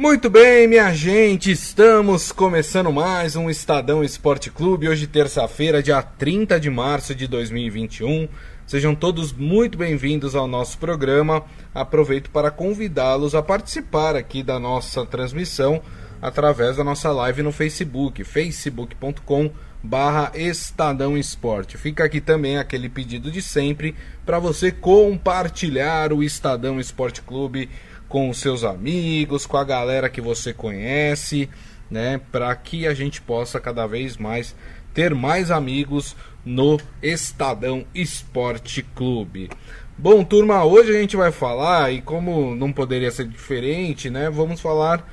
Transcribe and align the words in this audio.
Muito 0.00 0.30
bem, 0.30 0.68
minha 0.68 0.94
gente, 0.94 1.50
estamos 1.50 2.30
começando 2.30 2.92
mais 2.92 3.34
um 3.34 3.50
Estadão 3.50 4.04
Esporte 4.04 4.48
Clube, 4.48 4.88
hoje 4.88 5.08
terça-feira, 5.08 5.82
dia 5.82 6.00
30 6.00 6.60
de 6.60 6.70
março 6.70 7.16
de 7.16 7.26
2021. 7.26 8.28
Sejam 8.64 8.94
todos 8.94 9.32
muito 9.32 9.76
bem-vindos 9.76 10.36
ao 10.36 10.46
nosso 10.46 10.78
programa. 10.78 11.44
Aproveito 11.74 12.30
para 12.30 12.48
convidá-los 12.48 13.34
a 13.34 13.42
participar 13.42 14.14
aqui 14.14 14.40
da 14.40 14.56
nossa 14.60 15.04
transmissão 15.04 15.82
através 16.22 16.76
da 16.76 16.84
nossa 16.84 17.10
live 17.10 17.42
no 17.42 17.50
Facebook, 17.50 18.22
facebook.com 18.22 19.50
barra 19.82 20.30
Estadão 20.32 21.18
Esporte. 21.18 21.76
Fica 21.76 22.04
aqui 22.04 22.20
também 22.20 22.56
aquele 22.56 22.88
pedido 22.88 23.32
de 23.32 23.42
sempre 23.42 23.96
para 24.24 24.38
você 24.38 24.70
compartilhar 24.70 26.12
o 26.12 26.22
Estadão 26.22 26.78
Esporte 26.78 27.20
Clube 27.20 27.68
com 28.08 28.30
os 28.30 28.38
seus 28.38 28.64
amigos, 28.64 29.46
com 29.46 29.56
a 29.56 29.64
galera 29.64 30.08
que 30.08 30.20
você 30.20 30.52
conhece, 30.52 31.48
né, 31.90 32.20
para 32.32 32.54
que 32.56 32.86
a 32.86 32.94
gente 32.94 33.20
possa 33.20 33.60
cada 33.60 33.86
vez 33.86 34.16
mais 34.16 34.54
ter 34.94 35.14
mais 35.14 35.50
amigos 35.50 36.16
no 36.44 36.78
Estadão 37.02 37.84
Esporte 37.94 38.82
Clube. 38.82 39.50
Bom, 39.96 40.24
turma, 40.24 40.64
hoje 40.64 40.96
a 40.96 41.00
gente 41.00 41.16
vai 41.16 41.32
falar, 41.32 41.92
e 41.92 42.00
como 42.00 42.54
não 42.54 42.72
poderia 42.72 43.10
ser 43.10 43.26
diferente, 43.26 44.08
né, 44.08 44.30
vamos 44.30 44.60
falar 44.60 45.06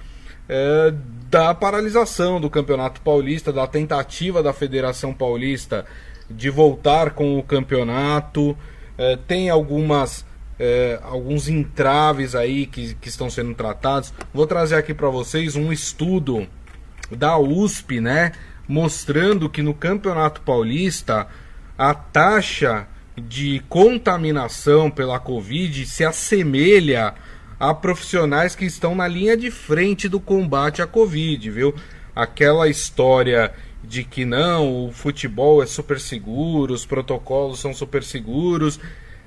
é, 0.48 0.94
da 1.30 1.54
paralisação 1.54 2.40
do 2.40 2.50
Campeonato 2.50 3.02
Paulista, 3.02 3.52
da 3.52 3.68
tentativa 3.68 4.42
da 4.42 4.54
Federação 4.54 5.14
Paulista 5.14 5.86
de 6.30 6.50
voltar 6.50 7.12
com 7.12 7.38
o 7.38 7.44
campeonato. 7.44 8.58
É, 8.98 9.18
tem 9.28 9.50
algumas 9.50 10.25
é, 10.60 11.00
alguns 11.04 11.48
entraves 11.48 12.36
aí 12.36 12.66
que, 12.66 12.96
que 12.96 13.10
estão 13.10 13.30
sendo 13.30 13.54
tratados. 13.54 14.14
Vou 14.34 14.48
trazer 14.48 14.76
aqui 14.76 14.94
para 14.94 15.10
vocês 15.10 15.56
um 15.56 15.72
estudo 15.72 16.48
da 17.12 17.38
USP, 17.38 18.00
né? 18.00 18.32
Mostrando 18.68 19.50
que 19.50 19.62
no 19.62 19.74
Campeonato 19.74 20.42
Paulista 20.42 21.28
a 21.78 21.94
taxa 21.94 22.88
de 23.18 23.62
contaminação 23.70 24.90
pela 24.90 25.20
Covid 25.20 25.86
se 25.86 26.04
assemelha 26.04 27.14
a 27.60 27.74
profissionais 27.74 28.56
que 28.56 28.66
estão 28.66 28.96
na 28.96 29.08
linha 29.08 29.38
de 29.38 29.50
frente 29.50 30.10
do 30.10 30.20
combate 30.20 30.82
à 30.82 30.88
Covid, 30.88 31.50
viu? 31.50 31.74
Aquela 32.16 32.68
história 32.68 33.54
de 33.84 34.04
que 34.04 34.26
não, 34.26 34.88
o 34.88 34.92
futebol 34.92 35.62
é 35.62 35.66
super 35.66 36.00
seguro, 36.00 36.74
os 36.74 36.86
protocolos 36.86 37.60
são 37.60 37.74
super 37.74 38.04
seguros 38.04 38.80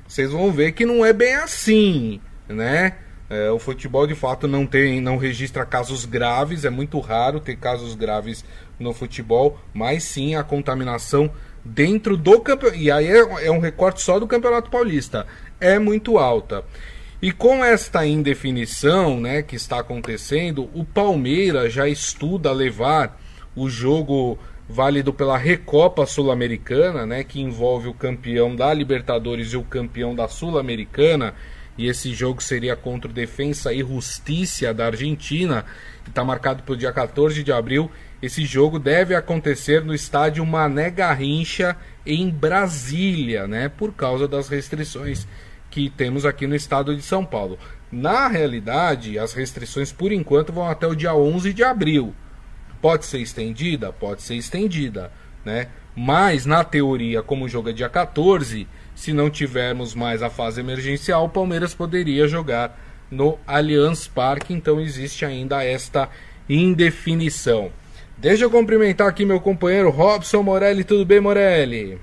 vocês 0.09 0.33
vão 0.33 0.51
ver 0.51 0.73
que 0.73 0.87
não 0.87 1.05
é 1.05 1.13
bem 1.13 1.35
assim, 1.35 2.21
né? 2.49 2.97
É, 3.29 3.51
o 3.51 3.59
futebol 3.59 4.07
de 4.07 4.15
fato 4.15 4.49
não 4.49 4.67
tem, 4.67 5.03
não 5.03 5.19
registra 5.19 5.67
casos 5.67 6.07
graves, 6.07 6.65
é 6.65 6.71
muito 6.71 6.99
raro 6.99 7.39
ter 7.39 7.57
casos 7.57 7.95
graves 7.95 8.43
no 8.81 8.95
futebol, 8.95 9.61
mas 9.75 10.03
sim 10.03 10.35
a 10.35 10.43
contaminação 10.43 11.31
dentro 11.63 12.17
do 12.17 12.41
campeonato. 12.41 12.81
E 12.81 12.91
aí 12.91 13.07
é, 13.07 13.47
é 13.47 13.51
um 13.51 13.61
recorte 13.61 14.01
só 14.01 14.19
do 14.19 14.27
Campeonato 14.27 14.71
Paulista, 14.71 15.27
é 15.61 15.79
muito 15.79 16.17
alta. 16.17 16.65
E 17.21 17.31
com 17.31 17.63
esta 17.63 18.07
indefinição 18.07 19.21
né, 19.21 19.43
que 19.43 19.57
está 19.57 19.81
acontecendo, 19.81 20.71
o 20.73 20.85
Palmeiras 20.85 21.73
já 21.73 21.87
estuda 21.87 22.51
levar 22.51 23.21
o 23.55 23.69
jogo 23.69 24.39
válido 24.69 25.13
pela 25.15 25.39
Recopa 25.39 26.05
Sul-Americana, 26.05 27.07
né, 27.07 27.25
que 27.25 27.41
envolve 27.41 27.89
o 27.89 27.95
campeão 27.95 28.55
da 28.55 28.73
Libertadores 28.75 29.53
e 29.53 29.57
o 29.57 29.63
campeão 29.63 30.15
da 30.15 30.29
Sul-Americana. 30.29 31.35
E 31.79 31.87
esse 31.87 32.13
jogo 32.13 32.43
seria 32.43 32.77
contra 32.77 33.11
o 33.11 33.15
Defensa 33.15 33.73
e 33.73 33.79
Justiça 33.79 34.75
da 34.75 34.87
Argentina, 34.87 35.65
que 36.05 36.11
está 36.11 36.25
marcado 36.25 36.63
para 36.63 36.73
o 36.73 36.77
dia 36.77 36.93
14 36.93 37.43
de 37.43 37.53
abril. 37.53 37.91
Esse 38.21 38.45
jogo 38.45 38.79
deve 38.79 39.15
acontecer 39.15 39.85
no 39.85 39.95
estádio 39.95 40.45
Mané 40.45 40.91
Garrincha, 40.91 41.77
em 42.05 42.29
Brasília, 42.29 43.47
né, 43.47 43.69
por 43.69 43.93
causa 43.95 44.29
das 44.29 44.49
restrições 44.49 45.27
que 45.71 45.89
temos 45.89 46.27
aqui 46.27 46.47
no 46.47 46.57
estado 46.57 46.95
de 46.95 47.03
São 47.03 47.25
Paulo. 47.25 47.59
Na 47.91 48.29
realidade, 48.29 49.19
as 49.19 49.33
restrições 49.33 49.93
por 49.93 50.13
enquanto 50.13 50.53
vão 50.53 50.69
até 50.69 50.87
o 50.87 50.95
dia 50.95 51.15
11 51.15 51.55
de 51.55 51.63
abril. 51.63 52.15
Pode 52.81 53.07
ser 53.07 53.19
estendida? 53.19 53.93
Pode 53.93 54.23
ser 54.23 54.37
estendida, 54.37 55.11
né? 55.45 55.69
Mas 55.95 56.47
na 56.47 56.63
teoria, 56.63 57.23
como 57.23 57.45
o 57.45 57.49
jogo 57.49 57.71
é 57.71 57.73
dia 57.73 57.89
14, 57.89 58.69
se 58.95 59.13
não 59.13 59.29
tivermos 59.29 59.95
mais 59.95 60.23
a 60.23 60.31
fase 60.31 60.61
emergencial, 60.61 61.25
o 61.25 61.29
Palmeiras 61.29 61.75
poderia 61.75 62.29
jogar 62.29 62.79
no 63.11 63.39
Allianz 63.47 64.07
Parque, 64.07 64.53
então 64.53 64.81
existe 64.81 65.25
ainda 65.25 65.65
esta 65.65 66.09
indefinição. 66.49 67.71
Deixa 68.17 68.45
eu 68.45 68.51
cumprimentar 68.51 69.09
aqui 69.09 69.25
meu 69.25 69.41
companheiro 69.41 69.91
Robson 69.91 70.43
Morelli, 70.43 70.85
tudo 70.85 71.05
bem, 71.05 71.21
Morelli? 71.21 71.99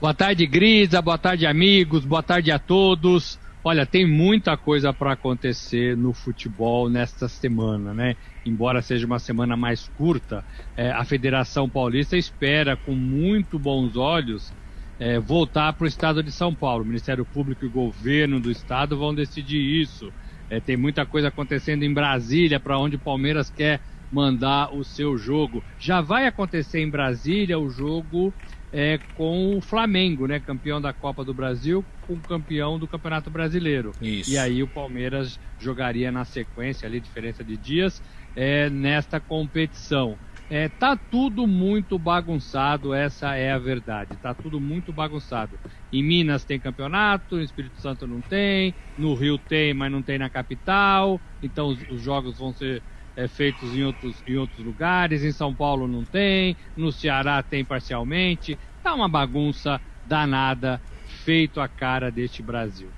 Boa 0.00 0.14
tarde, 0.14 0.46
Grisa, 0.46 1.02
boa 1.02 1.18
tarde, 1.18 1.46
amigos, 1.46 2.04
boa 2.04 2.22
tarde 2.22 2.50
a 2.50 2.58
todos. 2.58 3.38
Olha, 3.62 3.86
tem 3.86 4.06
muita 4.06 4.56
coisa 4.56 4.92
para 4.92 5.12
acontecer 5.12 5.94
no 5.96 6.14
futebol 6.14 6.88
nesta 6.88 7.28
semana, 7.28 7.92
né? 7.92 8.16
Embora 8.44 8.80
seja 8.80 9.06
uma 9.06 9.18
semana 9.18 9.54
mais 9.56 9.86
curta, 9.86 10.44
é, 10.74 10.90
a 10.90 11.04
Federação 11.04 11.68
Paulista 11.68 12.16
espera 12.16 12.74
com 12.76 12.94
muito 12.94 13.58
bons 13.58 13.96
olhos 13.96 14.54
é, 14.98 15.18
voltar 15.18 15.72
para 15.74 15.84
o 15.84 15.88
estado 15.88 16.22
de 16.22 16.32
São 16.32 16.54
Paulo. 16.54 16.84
O 16.84 16.86
Ministério 16.86 17.24
Público 17.26 17.64
e 17.64 17.68
o 17.68 17.70
governo 17.70 18.40
do 18.40 18.50
estado 18.50 18.98
vão 18.98 19.14
decidir 19.14 19.60
isso. 19.82 20.12
É, 20.48 20.60
tem 20.60 20.76
muita 20.76 21.06
coisa 21.06 21.28
acontecendo 21.28 21.82
em 21.82 21.92
Brasília, 21.92 22.60
para 22.60 22.78
onde 22.78 22.96
o 22.96 23.00
Palmeiras 23.00 23.50
quer 23.50 23.82
mandar 24.10 24.74
o 24.74 24.84
seu 24.84 25.16
jogo. 25.16 25.64
Já 25.78 26.00
vai 26.00 26.26
acontecer 26.26 26.80
em 26.80 26.90
Brasília 26.90 27.58
o 27.58 27.70
jogo 27.70 28.34
é, 28.72 29.00
com 29.12 29.56
o 29.56 29.60
Flamengo, 29.60 30.26
né? 30.26 30.40
Campeão 30.40 30.80
da 30.80 30.92
Copa 30.92 31.24
do 31.24 31.34
Brasil, 31.34 31.84
com 32.00 32.14
o 32.14 32.22
campeão 32.22 32.78
do 32.78 32.88
Campeonato 32.88 33.30
Brasileiro. 33.30 33.92
Isso. 34.00 34.30
E 34.30 34.38
aí 34.38 34.62
o 34.62 34.68
Palmeiras 34.68 35.38
jogaria 35.58 36.10
na 36.12 36.24
sequência, 36.24 36.86
ali, 36.86 37.00
diferença 37.00 37.44
de 37.44 37.56
dias, 37.56 38.02
é, 38.34 38.70
nesta 38.70 39.20
competição. 39.20 40.18
É, 40.52 40.68
tá 40.68 40.96
tudo 40.96 41.46
muito 41.46 41.96
bagunçado, 41.96 42.92
essa 42.92 43.36
é 43.36 43.52
a 43.52 43.58
verdade. 43.58 44.16
Tá 44.16 44.34
tudo 44.34 44.60
muito 44.60 44.92
bagunçado. 44.92 45.60
Em 45.92 46.02
Minas 46.02 46.44
tem 46.44 46.58
campeonato, 46.58 47.36
no 47.36 47.42
Espírito 47.42 47.80
Santo 47.80 48.04
não 48.04 48.20
tem, 48.20 48.74
no 48.96 49.14
Rio 49.14 49.38
tem, 49.38 49.72
mas 49.72 49.92
não 49.92 50.02
tem 50.02 50.18
na 50.18 50.28
capital. 50.28 51.22
Então 51.40 51.68
os, 51.68 51.80
os 51.88 52.02
jogos 52.02 52.38
vão 52.38 52.52
ser 52.52 52.82
é, 53.16 53.28
feitos 53.28 53.74
em 53.74 53.84
outros, 53.84 54.16
em 54.26 54.36
outros 54.36 54.64
lugares, 54.64 55.24
em 55.24 55.32
São 55.32 55.54
Paulo 55.54 55.86
não 55.86 56.04
tem, 56.04 56.56
no 56.76 56.92
Ceará 56.92 57.42
tem 57.42 57.64
parcialmente. 57.64 58.58
Tá 58.82 58.94
uma 58.94 59.08
bagunça 59.08 59.80
danada 60.06 60.80
feito 61.24 61.60
a 61.60 61.68
cara 61.68 62.10
deste 62.10 62.42
Brasil. 62.42 62.88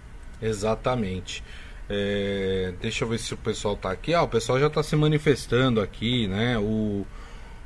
Exatamente. 0.40 1.42
É, 1.88 2.72
deixa 2.80 3.04
eu 3.04 3.08
ver 3.08 3.18
se 3.18 3.34
o 3.34 3.36
pessoal 3.36 3.76
tá 3.76 3.90
aqui. 3.90 4.14
Ah, 4.14 4.22
o 4.22 4.28
pessoal 4.28 4.58
já 4.58 4.68
está 4.68 4.82
se 4.82 4.96
manifestando 4.96 5.80
aqui, 5.80 6.26
né? 6.26 6.56
O 6.58 7.06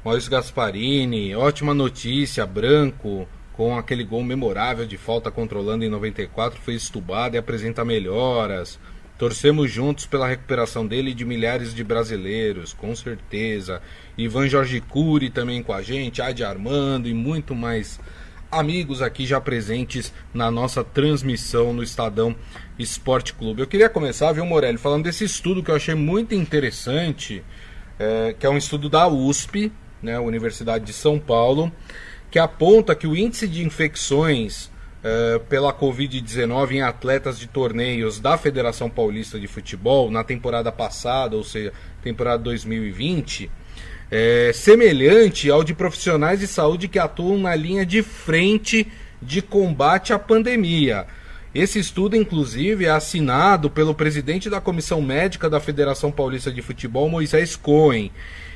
Maurício 0.04 0.30
Gasparini, 0.30 1.34
ótima 1.34 1.74
notícia, 1.74 2.46
branco, 2.46 3.28
com 3.52 3.76
aquele 3.76 4.04
gol 4.04 4.22
memorável 4.22 4.86
de 4.86 4.96
falta 4.96 5.30
controlando 5.30 5.84
em 5.84 5.88
94, 5.88 6.60
foi 6.60 6.74
estubado 6.74 7.36
e 7.36 7.38
apresenta 7.38 7.84
melhoras. 7.84 8.78
Torcemos 9.19 9.71
juntos 9.71 10.04
pela 10.04 10.28
recuperação 10.28 10.87
dele 10.87 11.10
e 11.10 11.15
de 11.15 11.25
milhares 11.25 11.75
de 11.75 11.82
brasileiros, 11.82 12.75
com 12.75 12.94
certeza. 12.94 13.81
Ivan 14.16 14.47
Jorge 14.47 14.81
Cury 14.81 15.31
também 15.31 15.62
com 15.62 15.72
a 15.72 15.81
gente, 15.81 16.21
Adi 16.21 16.44
Armando 16.44 17.09
e 17.09 17.15
muito 17.15 17.54
mais 17.54 17.99
amigos 18.50 19.00
aqui 19.00 19.27
já 19.27 19.41
presentes 19.41 20.12
na 20.34 20.50
nossa 20.50 20.84
transmissão 20.84 21.72
no 21.72 21.82
Estadão 21.82 22.37
Esporte 22.78 23.32
Clube. 23.32 23.62
Eu 23.62 23.66
queria 23.66 23.88
começar, 23.88 24.32
viu, 24.32 24.44
Morelli, 24.44 24.78
falando 24.78 25.04
desse 25.04 25.25
estudo 25.25 25.62
que 25.62 25.71
eu 25.71 25.77
achei 25.77 25.94
muito 25.94 26.34
interessante, 26.34 27.42
é, 27.98 28.34
que 28.39 28.47
é 28.47 28.51
um 28.51 28.59
estudo 28.59 28.89
da 28.89 29.09
USP, 29.09 29.72
né, 30.03 30.19
Universidade 30.19 30.84
de 30.84 30.92
São 30.92 31.19
Paulo, 31.19 31.72
que 32.30 32.39
aponta 32.39 32.95
que 32.95 33.07
o 33.07 33.16
índice 33.16 33.48
de 33.48 33.65
infecções 33.65 34.71
eh, 35.04 35.41
pela 35.48 35.72
Covid-19 35.72 36.72
em 36.72 36.83
atletas 36.83 37.39
de 37.39 37.47
torneios 37.47 38.19
da 38.19 38.37
Federação 38.37 38.91
Paulista 38.91 39.39
de 39.39 39.47
Futebol 39.47 40.10
na 40.10 40.25
temporada 40.25 40.72
passada, 40.72 41.37
ou 41.37 41.45
seja, 41.45 41.72
temporada 42.03 42.43
2020, 42.43 43.48
é 44.10 44.51
semelhante 44.54 45.51
ao 45.51 45.65
de 45.65 45.75
profissionais 45.75 46.41
de 46.41 46.47
saúde 46.47 46.89
que 46.89 46.98
atuam 46.98 47.39
na 47.39 47.54
linha 47.54 47.84
de 47.84 48.03
frente 48.03 48.91
de 49.21 49.43
combate 49.43 50.13
à 50.13 50.19
pandemia. 50.19 51.07
Esse 51.54 51.78
estudo, 51.78 52.16
inclusive, 52.16 52.84
é 52.84 52.91
assinado 52.91 53.71
pelo 53.71 53.95
presidente 53.95 54.51
da 54.51 54.60
Comissão 54.60 55.01
Médica 55.01 55.48
da 55.48 55.59
Federação 55.59 56.13
Paulista 56.13 56.53
de 56.53 56.60
Futebol, 56.60 57.09
Moisés 57.09 57.57
Cohen, 57.57 58.13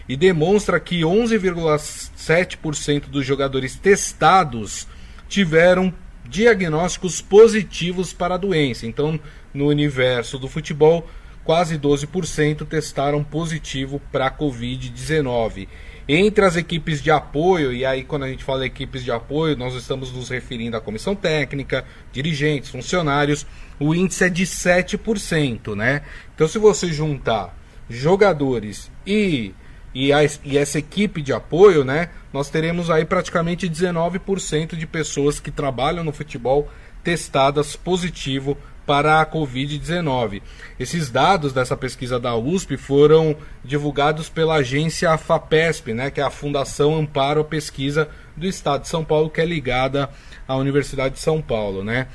e 0.08 0.16
demonstra 0.16 0.78
que 0.78 1.00
11,7% 1.00 3.08
dos 3.08 3.24
jogadores 3.24 3.74
testados 3.74 4.86
tiveram 5.28 5.92
diagnósticos 6.28 7.20
positivos 7.20 8.12
para 8.12 8.34
a 8.34 8.38
doença. 8.38 8.86
Então, 8.86 9.18
no 9.52 9.66
universo 9.66 10.38
do 10.38 10.48
futebol, 10.48 11.08
quase 11.44 11.78
12% 11.78 12.66
testaram 12.66 13.24
positivo 13.24 14.00
para 14.12 14.26
a 14.26 14.30
Covid-19. 14.30 15.68
Entre 16.08 16.44
as 16.44 16.56
equipes 16.56 17.00
de 17.00 17.10
apoio, 17.10 17.72
e 17.72 17.84
aí 17.84 18.02
quando 18.02 18.24
a 18.24 18.28
gente 18.28 18.42
fala 18.42 18.66
equipes 18.66 19.04
de 19.04 19.12
apoio, 19.12 19.56
nós 19.56 19.74
estamos 19.74 20.12
nos 20.12 20.28
referindo 20.28 20.76
à 20.76 20.80
comissão 20.80 21.14
técnica, 21.14 21.84
dirigentes, 22.12 22.70
funcionários, 22.70 23.46
o 23.78 23.94
índice 23.94 24.24
é 24.24 24.28
de 24.28 24.44
7%, 24.44 25.76
né? 25.76 26.02
Então 26.34 26.48
se 26.48 26.58
você 26.58 26.92
juntar 26.92 27.56
jogadores 27.88 28.90
e, 29.06 29.54
e, 29.94 30.12
a, 30.12 30.18
e 30.44 30.56
essa 30.56 30.78
equipe 30.78 31.20
de 31.20 31.32
apoio, 31.32 31.84
né? 31.84 32.10
Nós 32.32 32.48
teremos 32.48 32.90
aí 32.90 33.04
praticamente 33.04 33.68
19% 33.68 34.76
de 34.76 34.86
pessoas 34.86 35.40
que 35.40 35.50
trabalham 35.50 36.04
no 36.04 36.12
futebol 36.12 36.68
testadas 37.02 37.74
positivo 37.74 38.56
para 38.86 39.20
a 39.20 39.26
Covid-19. 39.26 40.42
Esses 40.78 41.10
dados 41.10 41.52
dessa 41.52 41.76
pesquisa 41.76 42.18
da 42.18 42.34
USP 42.34 42.76
foram 42.76 43.36
divulgados 43.64 44.28
pela 44.28 44.56
agência 44.56 45.16
FAPESP, 45.16 45.94
né, 45.94 46.10
que 46.10 46.20
é 46.20 46.24
a 46.24 46.30
Fundação 46.30 46.96
Amparo 46.96 47.42
à 47.42 47.44
Pesquisa 47.44 48.08
do 48.36 48.46
Estado 48.46 48.82
de 48.82 48.88
São 48.88 49.04
Paulo, 49.04 49.30
que 49.30 49.40
é 49.40 49.44
ligada 49.44 50.10
à 50.46 50.56
Universidade 50.56 51.14
de 51.14 51.20
São 51.20 51.40
Paulo. 51.40 51.84
Né? 51.84 52.08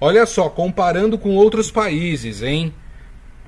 Olha 0.00 0.26
só, 0.26 0.48
comparando 0.48 1.18
com 1.18 1.34
outros 1.34 1.70
países, 1.70 2.42
hein? 2.42 2.72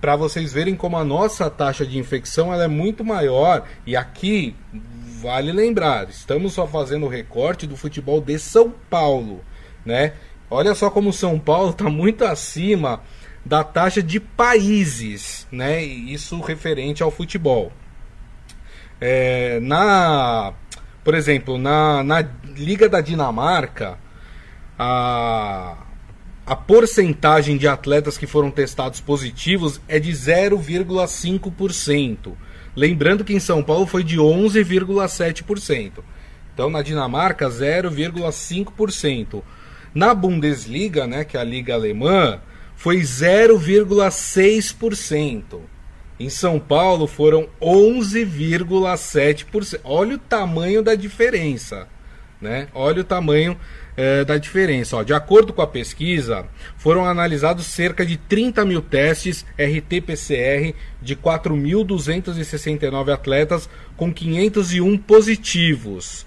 Para 0.04 0.16
vocês 0.16 0.52
verem 0.52 0.76
como 0.76 0.98
a 0.98 1.02
nossa 1.02 1.48
taxa 1.48 1.86
de 1.86 1.96
infecção 1.96 2.52
ela 2.52 2.64
é 2.64 2.68
muito 2.68 3.02
maior. 3.02 3.66
E 3.86 3.96
aqui, 3.96 4.54
vale 5.22 5.50
lembrar, 5.50 6.10
estamos 6.10 6.52
só 6.52 6.66
fazendo 6.66 7.06
o 7.06 7.08
recorte 7.08 7.66
do 7.66 7.74
futebol 7.74 8.20
de 8.20 8.38
São 8.38 8.70
Paulo, 8.90 9.42
né? 9.82 10.12
Olha 10.50 10.74
só 10.74 10.90
como 10.90 11.10
São 11.10 11.38
Paulo 11.38 11.70
está 11.70 11.88
muito 11.88 12.22
acima 12.22 13.00
da 13.46 13.64
taxa 13.64 14.02
de 14.02 14.20
países, 14.20 15.48
né? 15.50 15.82
Isso 15.82 16.38
referente 16.38 17.02
ao 17.02 17.10
futebol. 17.10 17.72
É, 19.00 19.58
na, 19.60 20.52
por 21.02 21.14
exemplo, 21.14 21.56
na, 21.56 22.04
na 22.04 22.28
Liga 22.54 22.90
da 22.90 23.00
Dinamarca, 23.00 23.98
a, 24.78 25.78
a 26.46 26.54
porcentagem 26.54 27.56
de 27.56 27.66
atletas 27.66 28.18
que 28.18 28.26
foram 28.26 28.50
testados 28.50 29.00
positivos 29.00 29.80
é 29.88 29.98
de 29.98 30.12
0,5%. 30.12 32.34
Lembrando 32.76 33.24
que 33.24 33.32
em 33.32 33.40
São 33.40 33.62
Paulo 33.62 33.86
foi 33.86 34.04
de 34.04 34.18
11,7%. 34.18 36.04
Então 36.52 36.68
na 36.68 36.82
Dinamarca, 36.82 37.48
0,5%. 37.48 39.42
Na 39.94 40.12
Bundesliga, 40.12 41.06
né, 41.06 41.24
que 41.24 41.34
é 41.36 41.40
a 41.40 41.44
liga 41.44 41.72
alemã, 41.72 42.40
foi 42.76 42.98
0,6%. 42.98 45.60
Em 46.18 46.28
São 46.28 46.58
Paulo 46.60 47.06
foram 47.06 47.48
11,7%. 47.60 49.80
Olha 49.82 50.16
o 50.16 50.18
tamanho 50.18 50.82
da 50.82 50.94
diferença, 50.94 51.88
né? 52.40 52.68
Olha 52.74 53.00
o 53.00 53.04
tamanho 53.04 53.56
é, 53.96 54.24
da 54.24 54.38
diferença. 54.38 54.96
Ó. 54.96 55.02
De 55.02 55.12
acordo 55.14 55.52
com 55.52 55.62
a 55.62 55.66
pesquisa, 55.66 56.46
foram 56.76 57.04
analisados 57.06 57.66
cerca 57.66 58.04
de 58.04 58.16
30 58.16 58.64
mil 58.64 58.80
testes 58.82 59.44
RT-PCR 59.58 60.74
de 61.00 61.16
4.269 61.16 63.12
atletas 63.12 63.68
com 63.96 64.12
501 64.12 64.98
positivos. 64.98 66.26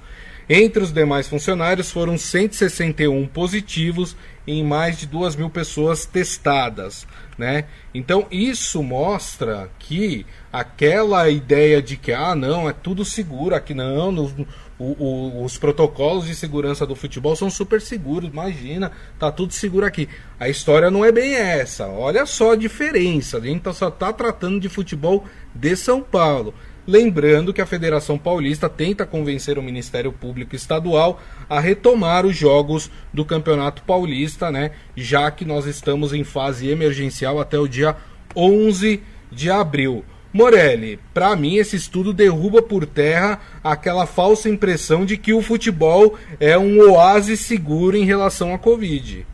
Entre 0.50 0.82
os 0.82 0.94
demais 0.94 1.28
funcionários 1.28 1.92
foram 1.92 2.18
161 2.18 3.28
positivos 3.28 4.16
em 4.48 4.64
mais 4.64 4.98
de 4.98 5.06
2 5.06 5.36
mil 5.36 5.50
pessoas 5.50 6.06
testadas. 6.06 7.06
Né? 7.38 7.66
Então 7.94 8.26
isso 8.32 8.82
mostra 8.82 9.70
que 9.78 10.26
aquela 10.52 11.30
ideia 11.30 11.82
de 11.82 11.98
que 11.98 12.14
ah 12.14 12.34
não 12.34 12.68
é 12.68 12.74
tudo 12.74 13.04
seguro 13.04 13.54
aqui 13.54 13.74
não 13.74 14.12
no, 14.12 14.48
o, 14.80 14.96
o, 15.04 15.44
os 15.44 15.58
protocolos 15.58 16.28
de 16.28 16.36
segurança 16.36 16.86
do 16.86 16.96
futebol 16.96 17.36
são 17.36 17.50
super 17.50 17.82
seguros 17.82 18.30
imagina 18.30 18.92
tá 19.18 19.32
tudo 19.32 19.54
seguro 19.54 19.86
aqui 19.86 20.08
a 20.40 20.48
história 20.48 20.92
não 20.92 21.04
é 21.04 21.12
bem 21.12 21.34
essa 21.36 21.88
olha 21.88 22.26
só 22.26 22.52
a 22.52 22.56
diferença 22.56 23.38
a 23.38 23.42
gente 23.42 23.74
só 23.74 23.88
está 23.88 24.14
tratando 24.14 24.60
de 24.60 24.70
futebol 24.70 25.26
de 25.54 25.76
São 25.76 26.02
Paulo 26.02 26.54
Lembrando 26.88 27.54
que 27.54 27.60
a 27.60 27.66
Federação 27.66 28.18
Paulista 28.18 28.70
tenta 28.70 29.06
convencer 29.06 29.60
o 29.60 29.62
Ministério 29.62 30.14
Público 30.14 30.56
Estadual 30.56 31.22
a 31.50 31.60
retomar 31.60 32.26
os 32.26 32.34
jogos 32.34 32.90
do 33.14 33.26
Campeonato 33.26 33.84
Paulista, 33.84 34.50
né? 34.50 34.72
Já 34.96 35.30
que 35.30 35.44
nós 35.44 35.66
estamos 35.66 36.14
em 36.14 36.24
fase 36.24 36.70
emergencial 36.70 37.42
até 37.42 37.60
o 37.60 37.68
dia 37.68 37.94
11 38.34 39.04
de 39.30 39.52
abril. 39.52 40.06
Morelli, 40.38 41.00
para 41.16 41.36
mim 41.36 41.56
esse 41.56 41.76
estudo 41.76 42.14
derruba 42.14 42.62
por 42.62 42.86
terra 42.86 43.42
aquela 43.64 44.06
falsa 44.06 44.48
impressão 44.48 45.04
de 45.04 45.18
que 45.18 45.34
o 45.34 45.42
futebol 45.42 46.16
é 46.40 46.56
um 46.56 46.80
oásis 46.92 47.40
seguro 47.40 47.98
em 47.98 48.06
relação 48.06 48.54
à 48.54 48.60
Covid. 48.60 49.26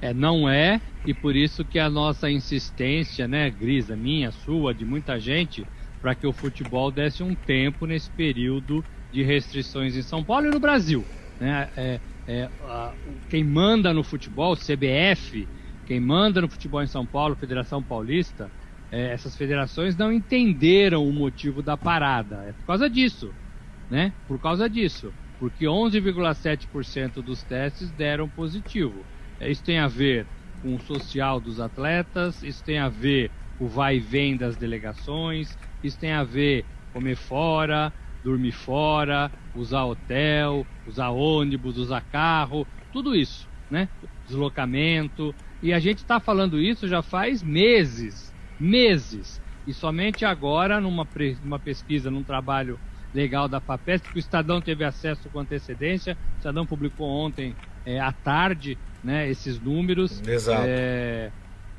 É, 0.00 0.14
não 0.14 0.48
é, 0.48 0.80
e 1.04 1.12
por 1.12 1.36
isso 1.36 1.66
que 1.66 1.78
a 1.78 1.90
nossa 1.90 2.30
insistência, 2.30 3.28
né, 3.28 3.50
Grisa, 3.50 3.94
minha, 3.94 4.30
sua, 4.30 4.72
de 4.72 4.86
muita 4.86 5.20
gente, 5.20 5.66
para 6.00 6.14
que 6.14 6.26
o 6.26 6.32
futebol 6.32 6.90
desse 6.90 7.22
um 7.22 7.34
tempo 7.34 7.84
nesse 7.84 8.08
período 8.10 8.82
de 9.12 9.22
restrições 9.22 9.96
em 9.96 10.02
São 10.02 10.24
Paulo 10.24 10.46
e 10.46 10.50
no 10.50 10.58
Brasil. 10.58 11.04
Né? 11.38 11.68
É, 11.76 12.00
é, 12.26 12.48
a, 12.66 12.92
quem 13.28 13.44
manda 13.44 13.92
no 13.92 14.02
futebol, 14.02 14.56
CBF, 14.56 15.46
quem 15.86 16.00
manda 16.00 16.40
no 16.40 16.48
futebol 16.48 16.82
em 16.82 16.86
São 16.86 17.04
Paulo, 17.04 17.36
Federação 17.36 17.82
Paulista, 17.82 18.50
é, 18.90 19.12
essas 19.12 19.36
federações 19.36 19.96
não 19.96 20.12
entenderam 20.12 21.06
o 21.06 21.12
motivo 21.12 21.62
da 21.62 21.76
parada. 21.76 22.44
É 22.48 22.52
por 22.52 22.64
causa 22.64 22.88
disso, 22.90 23.36
né? 23.88 24.14
Por 24.26 24.40
causa 24.40 24.68
disso, 24.68 25.14
porque 25.38 25.66
11,7% 25.66 27.22
dos 27.22 27.44
testes 27.44 27.92
deram 27.92 28.30
positivo. 28.30 29.06
É, 29.38 29.50
isso 29.50 29.62
tem 29.62 29.78
a 29.78 29.88
ver 29.88 30.30
com 30.60 30.74
o 30.76 30.80
social 30.80 31.40
dos 31.40 31.60
atletas, 31.60 32.42
isso 32.42 32.62
tem 32.64 32.78
a 32.78 32.88
ver 32.88 33.32
com 33.56 33.66
o 33.66 33.68
vai 33.68 33.96
e 33.96 34.00
vem 34.00 34.36
das 34.36 34.56
delegações, 34.56 35.58
isso 35.82 35.98
tem 35.98 36.12
a 36.12 36.24
ver 36.24 36.68
comer 36.90 37.16
fora, 37.16 37.92
dormir 38.22 38.52
fora, 38.52 39.30
usar 39.52 39.84
hotel, 39.84 40.66
usar 40.84 41.10
ônibus, 41.10 41.76
usar 41.76 42.00
carro, 42.02 42.66
tudo 42.90 43.14
isso, 43.14 43.50
né? 43.70 43.90
Deslocamento. 44.24 45.36
E 45.60 45.72
a 45.72 45.78
gente 45.78 45.98
está 45.98 46.20
falando 46.20 46.60
isso 46.60 46.88
já 46.88 47.02
faz 47.02 47.42
meses, 47.42 48.33
meses. 48.58 49.40
E 49.66 49.72
somente 49.72 50.24
agora, 50.24 50.80
numa, 50.80 51.06
pesquisa, 51.58 52.10
num 52.10 52.22
trabalho 52.22 52.78
legal 53.14 53.48
da 53.48 53.60
FAPESP, 53.60 54.10
que 54.10 54.16
o 54.16 54.18
Estadão 54.18 54.60
teve 54.60 54.84
acesso 54.84 55.28
com 55.30 55.38
antecedência, 55.38 56.16
o 56.34 56.38
Estadão 56.38 56.66
publicou 56.66 57.08
ontem 57.08 57.54
é, 57.86 58.00
à 58.00 58.12
tarde 58.12 58.76
né, 59.02 59.28
esses 59.30 59.60
números. 59.60 60.20
Exato. 60.26 60.64
É, 60.66 61.30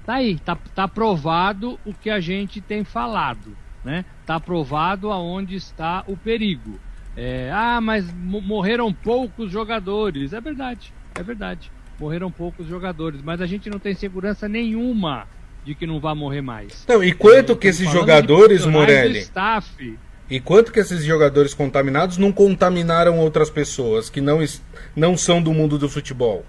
tá 0.05 0.15
aí, 0.15 0.39
tá, 0.39 0.55
tá 0.73 0.87
provado 0.87 1.79
o 1.85 1.93
que 1.93 2.09
a 2.09 2.19
gente 2.19 2.61
tem 2.61 2.83
falado, 2.83 3.55
né? 3.83 4.05
Tá 4.25 4.39
provado 4.39 5.11
aonde 5.11 5.55
está 5.55 6.03
o 6.07 6.15
perigo. 6.15 6.79
É, 7.17 7.49
ah, 7.53 7.79
mas 7.79 8.11
morreram 8.13 8.91
poucos 8.93 9.51
jogadores. 9.51 10.33
É 10.33 10.41
verdade, 10.41 10.93
é 11.13 11.23
verdade. 11.23 11.71
Morreram 11.99 12.29
poucos 12.29 12.67
jogadores, 12.67 13.21
mas 13.21 13.39
a 13.39 13.45
gente 13.45 13.69
não 13.69 13.79
tem 13.79 13.93
segurança 13.93 14.49
nenhuma 14.49 15.27
de 15.65 15.73
que 15.75 15.87
não 15.87 15.99
vai 15.99 16.13
morrer 16.13 16.41
mais. 16.41 16.85
Não, 16.87 17.03
e 17.03 17.11
quanto 17.11 17.53
é, 17.53 17.55
que 17.55 17.67
esses 17.67 17.89
jogadores, 17.91 18.65
Morelli? 18.65 19.19
Staff, 19.19 19.97
e 20.29 20.39
quanto 20.39 20.71
que 20.71 20.79
esses 20.79 21.03
jogadores 21.03 21.53
contaminados 21.53 22.17
não 22.17 22.31
contaminaram 22.31 23.19
outras 23.19 23.49
pessoas 23.49 24.09
que 24.09 24.21
não, 24.21 24.39
não 24.95 25.15
são 25.15 25.41
do 25.41 25.53
mundo 25.53 25.77
do 25.77 25.87
futebol? 25.87 26.43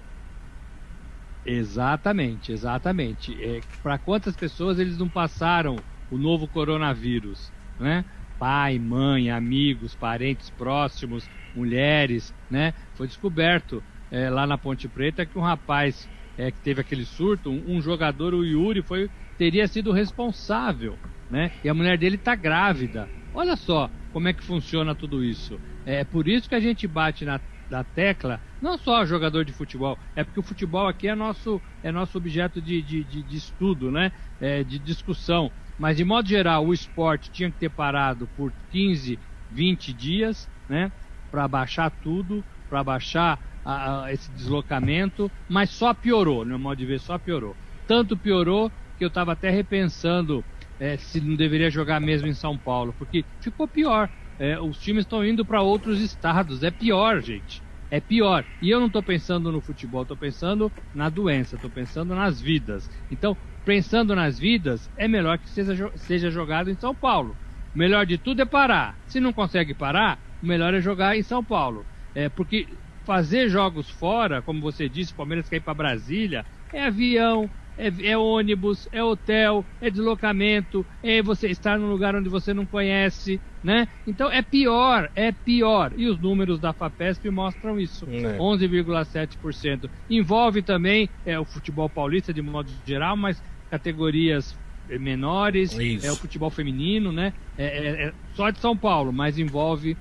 Exatamente, 1.44 2.52
exatamente. 2.52 3.36
É, 3.42 3.60
Para 3.82 3.98
quantas 3.98 4.34
pessoas 4.34 4.78
eles 4.78 4.96
não 4.96 5.08
passaram 5.08 5.76
o 6.10 6.16
novo 6.16 6.48
coronavírus, 6.48 7.52
né? 7.78 8.04
Pai, 8.38 8.78
mãe, 8.78 9.30
amigos, 9.30 9.94
parentes 9.94 10.50
próximos, 10.50 11.28
mulheres, 11.54 12.34
né? 12.50 12.72
Foi 12.94 13.06
descoberto 13.06 13.82
é, 14.10 14.30
lá 14.30 14.46
na 14.46 14.56
Ponte 14.56 14.88
Preta 14.88 15.26
que 15.26 15.38
um 15.38 15.42
rapaz 15.42 16.08
é, 16.36 16.50
que 16.50 16.60
teve 16.60 16.80
aquele 16.80 17.04
surto, 17.04 17.50
um, 17.50 17.76
um, 17.76 17.80
jogador, 17.80 18.34
o 18.34 18.44
Yuri, 18.44 18.82
foi 18.82 19.08
teria 19.38 19.66
sido 19.68 19.92
responsável, 19.92 20.98
né? 21.30 21.50
E 21.62 21.68
a 21.68 21.74
mulher 21.74 21.98
dele 21.98 22.16
está 22.16 22.34
grávida. 22.34 23.08
Olha 23.32 23.56
só 23.56 23.90
como 24.12 24.28
é 24.28 24.32
que 24.32 24.44
funciona 24.44 24.94
tudo 24.94 25.22
isso. 25.22 25.60
É 25.84 26.04
por 26.04 26.26
isso 26.26 26.48
que 26.48 26.54
a 26.54 26.60
gente 26.60 26.86
bate 26.86 27.24
na 27.24 27.40
da 27.68 27.82
tecla, 27.82 28.40
não 28.60 28.78
só 28.78 29.04
jogador 29.04 29.44
de 29.44 29.52
futebol, 29.52 29.98
é 30.14 30.22
porque 30.22 30.40
o 30.40 30.42
futebol 30.42 30.86
aqui 30.86 31.08
é 31.08 31.14
nosso, 31.14 31.60
é 31.82 31.90
nosso 31.90 32.16
objeto 32.16 32.62
de, 32.62 32.80
de, 32.80 33.04
de, 33.04 33.22
de 33.22 33.36
estudo, 33.36 33.90
né? 33.90 34.12
É, 34.40 34.62
de 34.62 34.78
discussão. 34.78 35.50
Mas 35.76 35.96
de 35.96 36.04
modo 36.04 36.28
geral, 36.28 36.64
o 36.64 36.72
esporte 36.72 37.30
tinha 37.30 37.50
que 37.50 37.58
ter 37.58 37.70
parado 37.70 38.28
por 38.28 38.52
15, 38.70 39.18
20 39.50 39.92
dias, 39.92 40.48
né? 40.68 40.92
Para 41.30 41.46
baixar 41.48 41.90
tudo, 41.90 42.44
para 42.68 42.82
baixar 42.82 43.40
a, 43.66 44.04
a, 44.04 44.12
esse 44.12 44.30
deslocamento, 44.30 45.28
mas 45.48 45.70
só 45.70 45.92
piorou, 45.92 46.44
no 46.44 46.50
meu 46.50 46.58
modo 46.60 46.78
de 46.78 46.86
ver, 46.86 47.00
só 47.00 47.18
piorou. 47.18 47.56
Tanto 47.84 48.16
piorou 48.16 48.70
que 48.96 49.04
eu 49.04 49.08
estava 49.08 49.32
até 49.32 49.50
repensando 49.50 50.44
é, 50.78 50.96
se 50.96 51.20
não 51.20 51.34
deveria 51.34 51.68
jogar 51.68 52.00
mesmo 52.00 52.28
em 52.28 52.34
São 52.34 52.56
Paulo, 52.56 52.94
porque 52.96 53.24
ficou 53.40 53.66
pior. 53.66 54.08
É, 54.38 54.60
os 54.60 54.78
times 54.78 55.04
estão 55.04 55.24
indo 55.24 55.44
para 55.44 55.62
outros 55.62 56.00
estados, 56.00 56.62
é 56.62 56.70
pior, 56.70 57.20
gente. 57.20 57.60
É 57.90 58.00
pior. 58.00 58.44
E 58.62 58.70
eu 58.70 58.78
não 58.78 58.86
estou 58.86 59.02
pensando 59.02 59.50
no 59.50 59.60
futebol, 59.60 60.02
estou 60.02 60.16
pensando 60.16 60.70
na 60.94 61.08
doença, 61.08 61.56
estou 61.56 61.70
pensando 61.70 62.14
nas 62.14 62.40
vidas. 62.40 62.88
Então, 63.10 63.36
pensando 63.64 64.14
nas 64.14 64.38
vidas, 64.38 64.90
é 64.96 65.08
melhor 65.08 65.38
que 65.38 65.48
seja, 65.48 65.90
seja 65.96 66.30
jogado 66.30 66.70
em 66.70 66.74
São 66.74 66.94
Paulo. 66.94 67.36
O 67.74 67.78
melhor 67.78 68.06
de 68.06 68.18
tudo 68.18 68.42
é 68.42 68.44
parar. 68.44 68.96
Se 69.06 69.20
não 69.20 69.32
consegue 69.32 69.74
parar, 69.74 70.18
o 70.42 70.46
melhor 70.46 70.74
é 70.74 70.80
jogar 70.80 71.16
em 71.16 71.22
São 71.22 71.42
Paulo. 71.42 71.84
É, 72.14 72.28
porque 72.28 72.66
fazer 73.06 73.48
jogos 73.48 73.88
fora, 73.88 74.42
como 74.42 74.60
você 74.60 74.88
disse, 74.88 75.12
o 75.12 75.16
Palmeiras 75.16 75.48
quer 75.48 75.56
ir 75.56 75.60
para 75.60 75.72
Brasília, 75.72 76.44
é 76.72 76.86
avião, 76.86 77.48
é, 77.78 77.92
é, 78.02 78.18
ônibus, 78.18 78.88
é 78.90 79.02
hotel, 79.02 79.64
é 79.80 79.88
deslocamento, 79.88 80.84
é 81.04 81.22
você 81.22 81.46
estar 81.46 81.78
num 81.78 81.88
lugar 81.88 82.16
onde 82.16 82.28
você 82.28 82.52
não 82.52 82.66
conhece, 82.66 83.40
né? 83.62 83.86
Então 84.06 84.30
é 84.30 84.42
pior, 84.42 85.08
é 85.14 85.30
pior. 85.30 85.92
E 85.96 86.08
os 86.08 86.18
números 86.18 86.58
da 86.58 86.72
FAPESP 86.72 87.30
mostram 87.30 87.78
isso. 87.78 88.06
É. 88.10 88.38
11,7%. 88.38 89.88
Envolve 90.10 90.62
também 90.62 91.08
é, 91.24 91.38
o 91.38 91.44
futebol 91.44 91.88
paulista 91.88 92.34
de 92.34 92.42
modo 92.42 92.70
geral, 92.84 93.16
mas 93.16 93.40
categorias 93.70 94.58
menores, 94.88 95.72
isso. 95.72 96.06
é 96.06 96.12
o 96.12 96.16
futebol 96.16 96.50
feminino, 96.50 97.12
né? 97.12 97.32
É, 97.58 97.64
é, 97.64 98.08
é 98.08 98.12
só 98.34 98.50
de 98.50 98.58
São 98.58 98.76
Paulo, 98.76 99.12
mas 99.12 99.38
envolve 99.38 99.96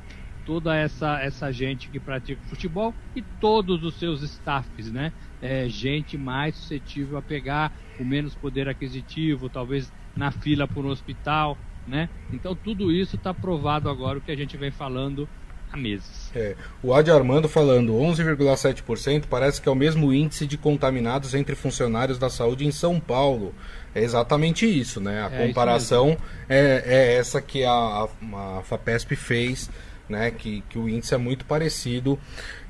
toda 0.46 0.76
essa, 0.76 1.20
essa 1.22 1.52
gente 1.52 1.90
que 1.90 2.00
pratica 2.00 2.42
futebol 2.48 2.94
e 3.16 3.22
todos 3.22 3.84
os 3.84 3.96
seus 3.96 4.22
staffs, 4.22 4.92
né? 4.92 5.12
É, 5.42 5.68
gente 5.68 6.18
mais 6.18 6.56
suscetível 6.56 7.18
a 7.18 7.22
pegar 7.22 7.74
o 8.00 8.06
menos 8.06 8.36
poder 8.36 8.70
aquisitivo, 8.70 9.50
talvez 9.50 9.92
na 10.16 10.32
fila 10.32 10.68
por 10.68 10.86
um 10.86 10.90
hospital, 10.90 11.58
né? 11.88 12.10
Então 12.32 12.56
tudo 12.56 12.92
isso 12.92 13.16
está 13.16 13.34
provado 13.34 13.90
agora 13.90 14.18
o 14.18 14.22
que 14.22 14.32
a 14.32 14.36
gente 14.36 14.56
vem 14.58 14.72
falando 14.72 15.28
há 15.72 15.78
meses. 15.78 16.32
É, 16.36 16.56
o 16.82 16.94
Adi 16.94 17.12
Armando 17.12 17.48
falando 17.48 17.94
11,7% 17.94 19.26
parece 19.30 19.62
que 19.62 19.70
é 19.70 19.72
o 19.72 19.76
mesmo 19.76 20.14
índice 20.14 20.48
de 20.48 20.58
contaminados 20.58 21.34
entre 21.34 21.56
funcionários 21.56 22.18
da 22.18 22.30
saúde 22.30 22.66
em 22.66 22.72
São 22.72 23.00
Paulo. 23.00 23.54
É 23.94 24.04
exatamente 24.04 24.66
isso, 24.66 25.00
né? 25.00 25.24
A 25.24 25.34
é 25.34 25.48
comparação 25.48 26.18
é, 26.50 26.84
é, 26.86 27.14
essa 27.16 27.42
que 27.42 27.64
a, 27.64 27.72
a, 27.72 28.58
a 28.58 28.62
FAPESP 28.64 29.16
fez 29.16 29.70
né, 30.08 30.32
que, 30.32 30.64
que 30.70 30.78
o 30.78 30.88
índice 30.88 31.14
é 31.14 31.18
muito 31.18 31.46
parecido. 31.46 32.20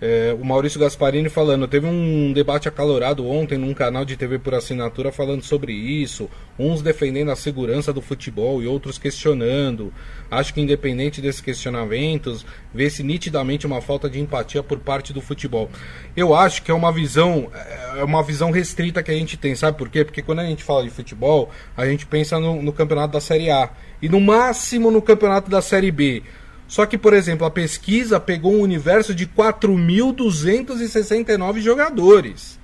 É, 0.02 0.36
o 0.40 0.44
Maurício 0.44 0.80
Gasparini 0.80 1.30
falando, 1.30 1.68
teve 1.68 1.88
um 1.88 2.34
debate 2.34 2.68
acalorado 2.68 3.28
ontem 3.28 3.58
num 3.58 3.74
canal 3.74 4.06
de 4.06 4.16
TV 4.16 4.40
por 4.40 4.54
assinatura 4.54 5.12
falando 5.12 5.44
sobre 5.44 5.74
isso, 5.74 6.30
uns 6.60 6.82
defendendo 6.82 7.32
a 7.32 7.36
segurança 7.36 7.94
do 7.94 8.02
futebol 8.02 8.62
e 8.62 8.68
outros 8.68 8.98
questionando. 8.98 9.94
Acho 10.30 10.54
que 10.54 10.62
independente 10.62 11.22
desses 11.22 11.42
questionamentos, 11.42 12.46
vê-se 12.74 13.04
nitidamente 13.04 13.66
uma 13.66 13.82
falta 13.82 14.10
de 14.10 14.20
empatia 14.20 14.64
por 14.64 14.80
parte 14.80 15.14
do 15.14 15.22
futebol. 15.22 15.70
Eu 16.16 16.36
acho 16.36 16.62
que 16.62 16.72
é 16.72 16.74
uma 16.74 16.92
visão, 16.92 17.50
é 17.98 18.04
uma 18.04 18.24
visão 18.24 18.52
restrita 18.52 19.04
que 19.04 19.12
a 19.12 19.16
gente 19.16 19.38
tem, 19.38 19.56
sabe 19.56 19.78
por 19.78 19.90
quê? 19.90 20.04
Porque 20.04 20.22
quando 20.22 20.40
a 20.40 20.46
gente 20.46 20.64
fala 20.64 20.84
de 20.84 20.90
futebol, 20.90 21.50
a 21.76 21.86
gente 21.86 22.06
pensa 22.06 22.40
no, 22.40 22.62
no 22.62 22.74
campeonato 22.74 23.14
da 23.14 23.22
Série 23.22 23.50
A 23.50 23.70
e 24.02 24.10
no 24.10 24.20
máximo 24.20 24.92
no 24.92 25.02
campeonato 25.02 25.50
da 25.50 25.62
Série 25.62 25.92
B. 25.92 26.24
Só 26.68 26.86
que, 26.86 26.98
por 26.98 27.14
exemplo, 27.14 27.46
a 27.46 27.52
pesquisa 27.52 28.20
pegou 28.20 28.56
um 28.56 28.62
universo 28.62 29.14
de 29.14 29.28
4.269 29.28 31.62
jogadores. 31.62 32.60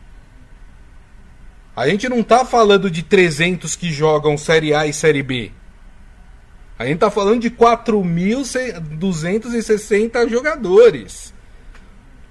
A 1.75 1.87
gente 1.87 2.09
não 2.09 2.21
está 2.21 2.43
falando 2.43 2.89
de 2.89 3.03
300 3.03 3.75
que 3.75 3.91
jogam 3.91 4.35
Série 4.37 4.73
A 4.73 4.87
e 4.87 4.93
Série 4.93 5.21
B. 5.23 5.51
A 6.77 6.85
gente 6.85 6.95
está 6.95 7.09
falando 7.11 7.41
de 7.41 7.51
4.260 7.51 10.29
jogadores. 10.29 11.33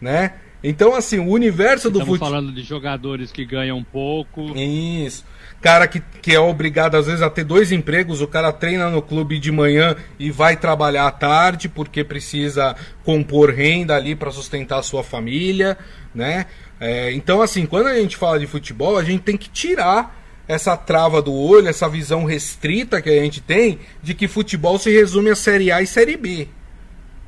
Né? 0.00 0.34
Então, 0.62 0.94
assim, 0.94 1.18
o 1.20 1.28
universo 1.28 1.88
do 1.88 2.00
futebol. 2.00 2.16
Estamos 2.16 2.34
falando 2.34 2.52
de 2.52 2.62
jogadores 2.62 3.32
que 3.32 3.44
ganham 3.44 3.84
pouco. 3.84 4.54
Isso 4.56 5.24
cara 5.60 5.86
que, 5.86 6.00
que 6.22 6.34
é 6.34 6.40
obrigado 6.40 6.96
às 6.96 7.06
vezes 7.06 7.22
a 7.22 7.30
ter 7.30 7.44
dois 7.44 7.70
empregos, 7.70 8.20
o 8.20 8.26
cara 8.26 8.52
treina 8.52 8.88
no 8.88 9.02
clube 9.02 9.38
de 9.38 9.52
manhã 9.52 9.96
e 10.18 10.30
vai 10.30 10.56
trabalhar 10.56 11.06
à 11.06 11.10
tarde 11.10 11.68
porque 11.68 12.02
precisa 12.02 12.74
compor 13.04 13.50
renda 13.50 13.94
ali 13.94 14.14
para 14.14 14.30
sustentar 14.30 14.78
a 14.78 14.82
sua 14.82 15.04
família, 15.04 15.76
né? 16.14 16.46
É, 16.80 17.12
então 17.12 17.42
assim, 17.42 17.66
quando 17.66 17.88
a 17.88 17.94
gente 17.94 18.16
fala 18.16 18.38
de 18.38 18.46
futebol, 18.46 18.96
a 18.96 19.04
gente 19.04 19.22
tem 19.22 19.36
que 19.36 19.50
tirar 19.50 20.18
essa 20.48 20.76
trava 20.76 21.22
do 21.22 21.32
olho, 21.32 21.68
essa 21.68 21.88
visão 21.88 22.24
restrita 22.24 23.00
que 23.00 23.10
a 23.10 23.22
gente 23.22 23.40
tem 23.40 23.78
de 24.02 24.14
que 24.14 24.26
futebol 24.26 24.78
se 24.78 24.90
resume 24.90 25.30
a 25.30 25.36
Série 25.36 25.70
A 25.70 25.80
e 25.82 25.86
Série 25.86 26.16
B. 26.16 26.48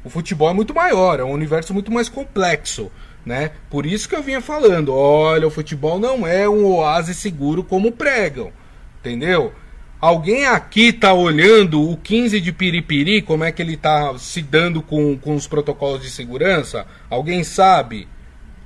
O 0.02 0.10
futebol 0.10 0.50
é 0.50 0.52
muito 0.52 0.74
maior, 0.74 1.20
é 1.20 1.24
um 1.24 1.30
universo 1.30 1.72
muito 1.72 1.92
mais 1.92 2.08
complexo 2.08 2.90
né? 3.24 3.52
Por 3.70 3.86
isso 3.86 4.08
que 4.08 4.16
eu 4.16 4.22
vinha 4.22 4.40
falando, 4.40 4.94
olha, 4.94 5.46
o 5.46 5.50
futebol 5.50 5.98
não 5.98 6.26
é 6.26 6.48
um 6.48 6.64
oásis 6.64 7.16
seguro 7.16 7.62
como 7.62 7.92
pregam, 7.92 8.52
entendeu? 9.00 9.52
Alguém 10.00 10.46
aqui 10.46 10.92
tá 10.92 11.12
olhando 11.14 11.88
o 11.88 11.96
15 11.96 12.40
de 12.40 12.50
Piripiri, 12.50 13.22
como 13.22 13.44
é 13.44 13.52
que 13.52 13.62
ele 13.62 13.76
tá 13.76 14.18
se 14.18 14.42
dando 14.42 14.82
com, 14.82 15.16
com 15.16 15.36
os 15.36 15.46
protocolos 15.46 16.02
de 16.02 16.10
segurança? 16.10 16.84
Alguém 17.08 17.44
sabe? 17.44 18.08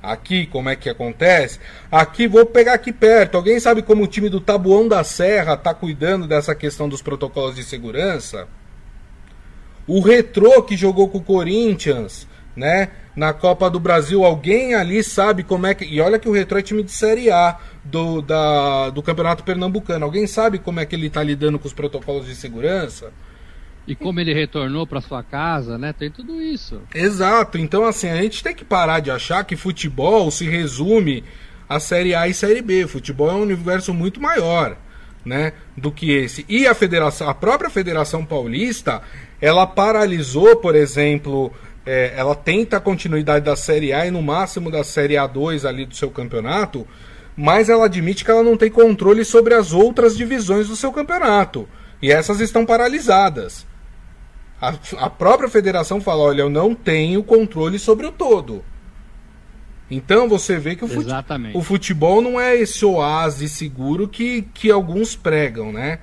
Aqui 0.01 0.47
como 0.47 0.69
é 0.69 0.75
que 0.75 0.89
acontece? 0.89 1.59
Aqui 1.91 2.27
vou 2.27 2.45
pegar 2.45 2.73
aqui 2.73 2.91
perto. 2.91 3.35
Alguém 3.35 3.59
sabe 3.59 3.83
como 3.83 4.03
o 4.03 4.07
time 4.07 4.29
do 4.29 4.41
Tabuão 4.41 4.87
da 4.87 5.03
Serra 5.03 5.55
tá 5.55 5.73
cuidando 5.75 6.27
dessa 6.27 6.55
questão 6.55 6.89
dos 6.89 7.03
protocolos 7.03 7.55
de 7.55 7.63
segurança? 7.63 8.47
O 9.85 9.99
Retrô 10.01 10.63
que 10.63 10.75
jogou 10.75 11.07
com 11.07 11.19
o 11.19 11.23
Corinthians, 11.23 12.27
né? 12.55 12.89
Na 13.17 13.33
Copa 13.33 13.67
do 13.67 13.79
Brasil, 13.79 14.23
alguém 14.23 14.75
ali 14.75 15.03
sabe 15.03 15.41
como 15.41 15.65
é 15.65 15.73
que. 15.73 15.83
E 15.83 15.99
olha 15.99 16.19
que 16.19 16.29
o 16.29 16.31
Retro 16.31 16.59
é 16.59 16.61
time 16.61 16.83
de 16.83 16.91
Série 16.91 17.31
A 17.31 17.57
do, 17.83 18.21
da, 18.21 18.91
do 18.91 19.01
Campeonato 19.01 19.43
Pernambucano. 19.43 20.05
Alguém 20.05 20.27
sabe 20.27 20.59
como 20.59 20.79
é 20.79 20.85
que 20.85 20.95
ele 20.95 21.07
está 21.07 21.23
lidando 21.23 21.57
com 21.57 21.67
os 21.67 21.73
protocolos 21.73 22.27
de 22.27 22.35
segurança? 22.35 23.11
E 23.87 23.95
como 23.95 24.19
ele 24.19 24.35
retornou 24.35 24.85
para 24.85 25.01
sua 25.01 25.23
casa, 25.23 25.79
né? 25.79 25.93
Tem 25.93 26.11
tudo 26.11 26.39
isso. 26.39 26.79
Exato. 26.93 27.57
Então, 27.57 27.85
assim, 27.85 28.07
a 28.07 28.21
gente 28.21 28.43
tem 28.43 28.53
que 28.53 28.63
parar 28.63 28.99
de 28.99 29.09
achar 29.09 29.43
que 29.43 29.55
futebol 29.55 30.29
se 30.29 30.47
resume 30.47 31.23
a 31.67 31.79
Série 31.79 32.13
A 32.13 32.27
e 32.27 32.35
Série 32.35 32.61
B. 32.61 32.85
Futebol 32.85 33.31
é 33.31 33.33
um 33.33 33.41
universo 33.41 33.95
muito 33.95 34.21
maior, 34.21 34.77
né? 35.25 35.53
Do 35.75 35.91
que 35.91 36.11
esse. 36.11 36.45
E 36.47 36.67
a 36.67 36.75
federação, 36.75 37.27
a 37.27 37.33
própria 37.33 37.71
Federação 37.71 38.23
Paulista, 38.23 39.01
ela 39.41 39.65
paralisou, 39.65 40.57
por 40.57 40.75
exemplo, 40.75 41.51
é, 41.87 42.13
ela 42.17 42.35
tenta 42.35 42.75
a 42.75 42.81
continuidade 42.81 43.45
da 43.45 43.55
Série 43.55 43.93
A 43.93 44.05
e 44.05 44.11
no 44.11 44.21
máximo 44.21 44.69
da 44.69 44.83
Série 44.83 45.13
A2 45.13 45.63
ali 45.63 45.85
do 45.85 45.95
seu 45.95 46.11
campeonato, 46.11 46.85
mas 47.35 47.69
ela 47.69 47.85
admite 47.85 48.25
que 48.25 48.31
ela 48.31 48.43
não 48.43 48.57
tem 48.57 48.69
controle 48.69 49.23
sobre 49.23 49.53
as 49.53 49.71
outras 49.71 50.17
divisões 50.17 50.67
do 50.67 50.75
seu 50.75 50.91
campeonato. 50.91 51.65
E 52.01 52.11
essas 52.11 52.41
estão 52.41 52.65
paralisadas. 52.65 53.65
A, 54.61 54.73
a 54.97 55.09
própria 55.09 55.47
federação 55.47 56.01
fala: 56.01 56.23
olha, 56.23 56.41
eu 56.41 56.49
não 56.49 56.75
tenho 56.75 57.23
controle 57.23 57.79
sobre 57.79 58.05
o 58.05 58.11
todo. 58.11 58.65
Então 59.89 60.27
você 60.27 60.57
vê 60.57 60.75
que 60.75 60.83
o, 60.83 60.89
fute 60.89 61.09
o 61.53 61.61
futebol 61.61 62.21
não 62.21 62.37
é 62.37 62.53
esse 62.57 62.83
oásis 62.83 63.53
seguro 63.53 64.09
que, 64.09 64.41
que 64.53 64.69
alguns 64.69 65.15
pregam, 65.15 65.71
né? 65.71 65.99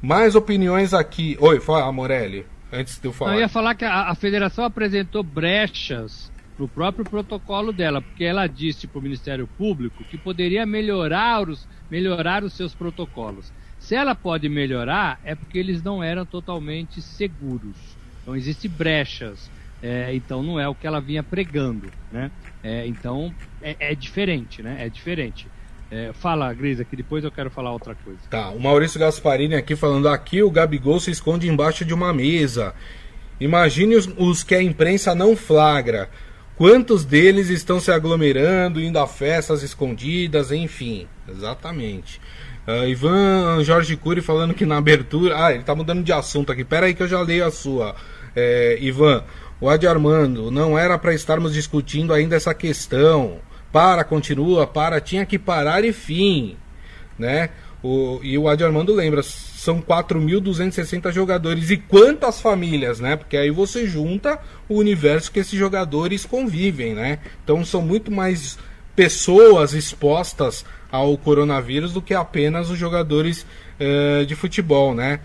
Mais 0.00 0.34
opiniões 0.34 0.94
aqui. 0.94 1.36
Oi, 1.38 1.60
fala, 1.60 1.92
Morelli 1.92 2.46
antes 2.72 2.98
de 2.98 3.06
eu 3.06 3.12
falar. 3.12 3.34
Eu 3.34 3.40
ia 3.40 3.48
falar 3.48 3.74
que 3.74 3.84
a, 3.84 4.10
a 4.10 4.14
federação 4.14 4.64
apresentou 4.64 5.22
brechas 5.22 6.30
no 6.58 6.66
próprio 6.66 7.04
protocolo 7.04 7.72
dela, 7.72 8.00
porque 8.00 8.24
ela 8.24 8.46
disse 8.46 8.86
para 8.86 8.98
o 8.98 9.02
Ministério 9.02 9.46
Público 9.46 10.04
que 10.04 10.16
poderia 10.16 10.64
melhorar 10.64 11.48
os, 11.48 11.68
melhorar 11.90 12.42
os 12.42 12.54
seus 12.54 12.74
protocolos. 12.74 13.52
Se 13.78 13.94
ela 13.94 14.14
pode 14.14 14.48
melhorar, 14.48 15.20
é 15.22 15.34
porque 15.34 15.58
eles 15.58 15.82
não 15.82 16.02
eram 16.02 16.24
totalmente 16.24 17.02
seguros. 17.02 17.76
Então, 18.22 18.34
existem 18.34 18.70
brechas. 18.70 19.50
É, 19.82 20.14
então, 20.14 20.42
não 20.42 20.58
é 20.58 20.66
o 20.66 20.74
que 20.74 20.86
ela 20.86 21.00
vinha 21.00 21.22
pregando. 21.22 21.92
Né? 22.10 22.30
É, 22.62 22.86
então, 22.86 23.34
é, 23.60 23.76
é 23.78 23.94
diferente. 23.94 24.62
Né? 24.62 24.84
É 24.84 24.88
diferente. 24.88 25.46
É, 25.90 26.12
fala, 26.12 26.52
Grisa, 26.52 26.84
que 26.84 26.96
depois 26.96 27.22
eu 27.22 27.30
quero 27.30 27.50
falar 27.50 27.72
outra 27.72 27.94
coisa. 27.94 28.18
Tá, 28.28 28.50
o 28.50 28.58
Maurício 28.60 28.98
Gasparini 28.98 29.54
aqui 29.54 29.76
falando: 29.76 30.08
aqui 30.08 30.42
o 30.42 30.50
Gabigol 30.50 30.98
se 30.98 31.10
esconde 31.10 31.48
embaixo 31.48 31.84
de 31.84 31.94
uma 31.94 32.12
mesa. 32.12 32.74
Imagine 33.38 33.96
os, 33.96 34.08
os 34.16 34.42
que 34.42 34.54
a 34.54 34.62
imprensa 34.62 35.14
não 35.14 35.36
flagra. 35.36 36.08
Quantos 36.56 37.04
deles 37.04 37.50
estão 37.50 37.78
se 37.78 37.92
aglomerando, 37.92 38.80
indo 38.80 38.98
a 38.98 39.06
festas 39.06 39.62
escondidas, 39.62 40.50
enfim. 40.50 41.06
Exatamente. 41.28 42.20
Uh, 42.66 42.88
Ivan 42.88 43.62
Jorge 43.62 43.94
Cury 43.96 44.22
falando 44.22 44.54
que 44.54 44.64
na 44.64 44.78
abertura. 44.78 45.44
Ah, 45.44 45.52
ele 45.52 45.62
tá 45.62 45.74
mudando 45.74 46.02
de 46.02 46.12
assunto 46.12 46.50
aqui. 46.50 46.64
Pera 46.64 46.86
aí 46.86 46.94
que 46.94 47.02
eu 47.02 47.08
já 47.08 47.20
leio 47.20 47.44
a 47.44 47.50
sua. 47.50 47.94
É, 48.34 48.78
Ivan, 48.80 49.22
o 49.60 49.68
Adi 49.68 49.86
Armando, 49.86 50.50
não 50.50 50.78
era 50.78 50.98
para 50.98 51.14
estarmos 51.14 51.52
discutindo 51.52 52.12
ainda 52.12 52.34
essa 52.34 52.52
questão 52.52 53.38
para, 53.76 54.04
continua, 54.04 54.66
para, 54.66 55.02
tinha 55.02 55.26
que 55.26 55.38
parar 55.38 55.84
e 55.84 55.92
fim, 55.92 56.56
né? 57.18 57.50
O, 57.82 58.18
e 58.22 58.38
o 58.38 58.48
Adi 58.48 58.64
Armando 58.64 58.94
lembra, 58.94 59.22
são 59.22 59.82
4.260 59.82 61.12
jogadores. 61.12 61.68
E 61.68 61.76
quantas 61.76 62.40
famílias, 62.40 63.00
né? 63.00 63.16
Porque 63.16 63.36
aí 63.36 63.50
você 63.50 63.86
junta 63.86 64.38
o 64.66 64.76
universo 64.78 65.30
que 65.30 65.40
esses 65.40 65.58
jogadores 65.58 66.24
convivem, 66.24 66.94
né? 66.94 67.18
Então 67.44 67.62
são 67.66 67.82
muito 67.82 68.10
mais 68.10 68.58
pessoas 68.96 69.74
expostas 69.74 70.64
ao 70.90 71.14
coronavírus 71.18 71.92
do 71.92 72.00
que 72.00 72.14
apenas 72.14 72.70
os 72.70 72.78
jogadores 72.78 73.44
uh, 73.78 74.24
de 74.24 74.34
futebol, 74.34 74.94
né? 74.94 75.20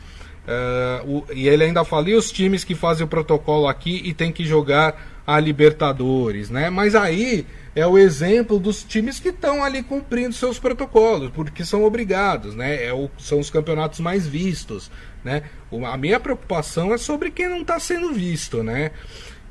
Uh, 1.06 1.10
o, 1.10 1.34
e 1.34 1.48
ele 1.48 1.64
ainda 1.64 1.86
fala, 1.86 2.10
e 2.10 2.16
os 2.16 2.30
times 2.34 2.66
que 2.66 2.76
fazem 2.76 3.06
o 3.06 3.08
protocolo 3.08 3.66
aqui 3.66 4.02
e 4.04 4.14
tem 4.14 4.30
que 4.30 4.44
jogar 4.44 5.22
a 5.26 5.40
Libertadores, 5.40 6.50
né? 6.50 6.70
Mas 6.70 6.96
aí 6.96 7.46
é 7.76 7.86
o 7.88 7.98
exemplo 7.98 8.60
dos 8.60 8.84
times 8.84 9.20
que 9.20 9.30
estão 9.30 9.64
ali 9.64 9.82
cumprindo 9.82 10.34
seus 10.34 10.60
protocolos, 10.60 11.32
porque 11.32 11.64
são 11.64 11.84
obrigados, 11.84 12.54
né? 12.54 12.84
É 12.84 12.94
o, 12.94 13.10
são 13.18 13.40
os 13.40 13.50
campeonatos 13.50 14.00
mais 14.00 14.28
vistos, 14.28 14.92
né? 15.24 15.44
A 15.90 15.98
minha 15.98 16.20
preocupação 16.20 16.94
é 16.94 16.98
sobre 16.98 17.32
quem 17.32 17.48
não 17.48 17.62
está 17.62 17.80
sendo 17.80 18.14
visto, 18.14 18.62
né? 18.62 18.92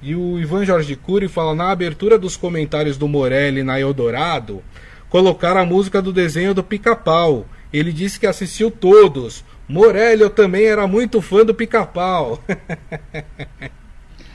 E 0.03 0.15
o 0.15 0.39
Ivan 0.39 0.65
Jorge 0.65 0.97
Cury 0.97 1.29
fala 1.29 1.55
na 1.55 1.71
abertura 1.71 2.19
dos 2.19 2.37
comentários 2.37 2.97
do 2.97 3.09
Morelli 3.09 3.63
na 3.63 3.81
Eldorado, 3.81 4.63
colocar 5.09 5.57
a 5.57 5.65
música 5.65 6.01
do 6.03 6.13
desenho 6.13 6.55
do 6.55 6.63
Pica-Pau. 6.63 7.47
Ele 7.73 7.93
disse 7.93 8.19
que 8.19 8.27
assistiu 8.27 8.71
todos. 8.71 9.45
Morelli, 9.69 10.23
eu 10.23 10.31
também 10.31 10.65
era 10.65 10.87
muito 10.87 11.23
fã 11.23 11.45
do 11.45 11.55
Pica-Pau. 11.55 12.43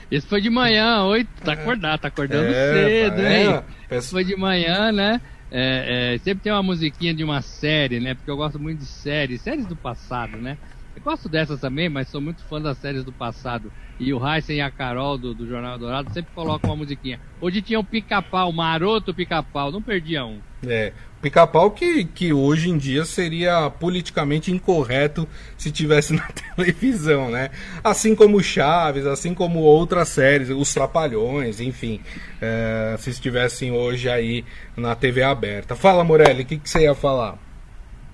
Esse 0.10 0.28
foi 0.28 0.42
de 0.42 0.50
manhã, 0.50 1.04
oito, 1.06 1.30
tá 1.44 1.54
acordado, 1.54 2.02
tá 2.02 2.08
acordando 2.08 2.50
é, 2.50 2.74
cedo, 2.74 3.22
é, 3.22 3.44
hein? 3.44 3.62
Esse 3.90 4.12
foi 4.12 4.24
de 4.24 4.36
manhã, 4.36 4.92
né? 4.92 5.22
É, 5.52 6.14
é, 6.16 6.18
sempre 6.20 6.44
tem 6.44 6.52
uma 6.52 6.64
musiquinha 6.64 7.14
de 7.14 7.24
uma 7.24 7.42
série, 7.42 8.00
né? 8.00 8.14
Porque 8.14 8.30
eu 8.30 8.38
gosto 8.38 8.60
muito 8.60 8.80
de 8.80 8.86
séries, 8.86 9.42
séries 9.42 9.66
do 9.66 9.76
passado, 9.76 10.38
né? 10.38 10.58
Eu 10.96 11.02
gosto 11.02 11.28
dessas 11.28 11.60
também, 11.60 11.90
mas 11.90 12.08
sou 12.08 12.22
muito 12.22 12.44
fã 12.44 12.62
das 12.62 12.78
séries 12.78 13.04
do 13.04 13.12
passado. 13.12 13.72
E 14.00 14.14
o 14.14 14.28
Heisen 14.28 14.58
e 14.58 14.62
a 14.62 14.72
Carol 14.72 15.18
do, 15.18 15.34
do 15.34 15.48
Jornal 15.48 15.78
Dourado 15.78 16.12
sempre 16.14 16.32
colocam 16.34 16.70
uma 16.70 16.78
musiquinha. 16.78 17.20
Hoje 17.40 17.62
tinha 17.62 17.80
um 17.80 17.84
pica-pau, 17.84 18.52
maroto 18.52 19.14
pica-pau, 19.14 19.72
não 19.72 19.82
perdia 19.82 20.26
um. 20.26 20.40
É, 20.66 20.94
pica-pau 21.26 21.72
que, 21.72 22.06
que 22.06 22.32
hoje 22.32 22.70
em 22.70 22.78
dia 22.78 23.04
seria 23.04 23.68
politicamente 23.68 24.52
incorreto 24.52 25.28
se 25.58 25.72
tivesse 25.72 26.14
na 26.14 26.28
televisão, 26.56 27.32
né? 27.32 27.50
Assim 27.84 28.14
como 28.14 28.44
Chaves, 28.44 29.08
assim 29.08 29.34
como 29.34 29.60
outras 29.60 30.10
séries, 30.10 30.52
os 30.52 30.72
Trapalhões, 30.72 31.60
enfim, 31.60 32.00
é, 32.40 32.96
se 33.00 33.10
estivessem 33.10 33.72
hoje 33.72 34.08
aí 34.08 34.46
na 34.78 34.94
TV 34.94 35.24
aberta. 35.24 35.76
Fala, 35.76 36.04
Morelli, 36.04 36.44
o 36.44 36.46
que, 36.46 36.60
que 36.60 36.70
você 36.70 36.84
ia 36.84 36.94
falar? 36.94 37.40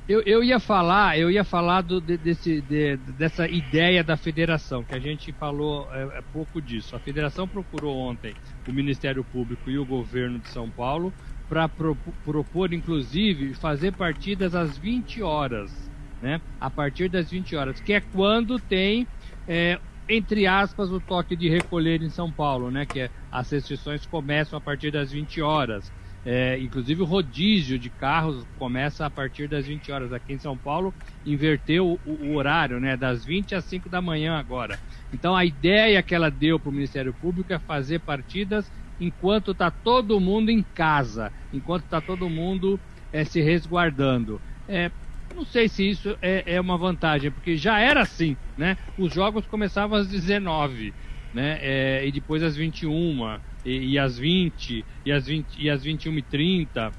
Eu, 0.08 0.22
eu 0.22 0.42
ia 0.42 0.60
falar, 0.60 1.20
eu 1.20 1.30
ia 1.30 1.44
falar 1.44 1.82
do, 1.82 2.00
de, 2.00 2.18
desse, 2.18 2.62
de, 2.62 2.96
dessa 3.18 3.46
ideia 3.46 4.06
da 4.06 4.16
federação, 4.16 4.86
que 4.86 4.96
a 4.96 5.00
gente 5.00 5.34
falou 5.34 5.90
é, 5.92 6.20
é, 6.20 6.24
pouco 6.32 6.62
disso. 6.62 6.96
A 6.96 7.00
federação 7.00 7.46
procurou 7.46 7.98
ontem 7.98 8.34
o 8.66 8.72
Ministério 8.72 9.24
Público 9.24 9.70
e 9.70 9.78
o 9.78 9.86
governo 9.86 10.40
de 10.40 10.48
São 10.48 10.70
Paulo 10.70 11.14
para 11.52 11.68
pro, 11.68 11.98
propor, 12.24 12.72
inclusive, 12.72 13.54
fazer 13.56 13.92
partidas 13.92 14.56
às 14.56 14.78
20 14.78 15.22
horas, 15.22 15.92
né? 16.22 16.40
A 16.62 16.70
partir 16.70 17.10
das 17.10 17.30
20 17.30 17.58
horas, 17.58 17.82
que 17.82 17.92
é 17.92 18.00
quando 18.00 18.58
tem, 18.58 19.06
é, 19.46 19.78
entre 20.08 20.48
aspas, 20.48 20.90
o 20.90 21.02
toque 21.02 21.36
de 21.36 21.50
recolher 21.50 22.02
em 22.02 22.10
São 22.10 22.32
Paulo, 22.32 22.72
né? 22.72 22.86
Que 22.86 23.02
é, 23.02 23.10
as 23.30 23.52
restrições 23.52 24.06
começam 24.06 24.58
a 24.58 24.62
partir 24.62 24.92
das 24.92 25.12
20 25.12 25.42
horas. 25.42 25.92
É, 26.24 26.58
inclusive 26.60 27.02
o 27.02 27.06
rodízio 27.06 27.80
de 27.80 27.90
carros 27.90 28.46
começa 28.58 29.06
a 29.06 29.10
partir 29.10 29.50
das 29.50 29.68
20 29.68 29.92
horas. 29.92 30.14
Aqui 30.14 30.32
em 30.32 30.40
São 30.40 30.56
Paulo 30.56 30.94
inverteu 31.26 32.00
o, 32.06 32.12
o 32.12 32.36
horário, 32.36 32.80
né? 32.80 32.96
Das 32.96 33.26
20 33.26 33.56
às 33.56 33.66
5 33.66 33.90
da 33.90 34.02
manhã 34.02 34.38
agora. 34.38 34.80
Então 35.12 35.36
a 35.36 35.44
ideia 35.44 36.02
que 36.02 36.16
ela 36.16 36.32
deu 36.32 36.58
para 36.58 36.70
o 36.70 36.74
Ministério 36.74 37.14
Público 37.14 37.52
é 37.52 37.60
fazer 37.60 38.00
partidas 38.00 38.72
enquanto 39.02 39.52
está 39.52 39.72
todo 39.72 40.20
mundo 40.20 40.52
em 40.52 40.64
casa, 40.64 41.34
enquanto 41.52 41.86
está 41.86 42.00
todo 42.00 42.30
mundo 42.30 42.80
é, 43.12 43.26
se 43.26 43.42
resguardando. 43.42 44.40
É, 44.68 44.92
não 45.34 45.44
sei 45.44 45.68
se 45.68 45.90
isso 45.90 46.16
é, 46.22 46.56
é, 46.56 46.62
uma 46.62 46.78
vantagem, 46.78 47.32
porque 47.32 47.58
já 47.58 47.80
era 47.80 48.02
assim, 48.04 48.38
né? 48.56 48.78
Os 48.96 49.12
jogos 49.12 49.48
começavam 49.48 49.98
às 49.98 50.08
19, 50.08 50.96
né? 51.34 51.58
É, 51.62 52.08
e 52.08 52.12
depois 52.12 52.44
às 52.44 52.56
21 52.56 53.40
e, 53.66 53.94
e 53.94 54.00
às 54.00 54.18
20 54.20 54.86
e 55.04 55.12
às 55.12 55.26
20 55.26 55.56
e 55.58 55.70
às 55.70 55.84
21 55.84 56.18
e 56.20 56.24
30. 56.24 56.96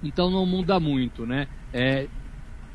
Então 0.00 0.30
não 0.30 0.46
muda 0.46 0.78
muito, 0.78 1.26
né? 1.26 1.48
É, 1.72 2.08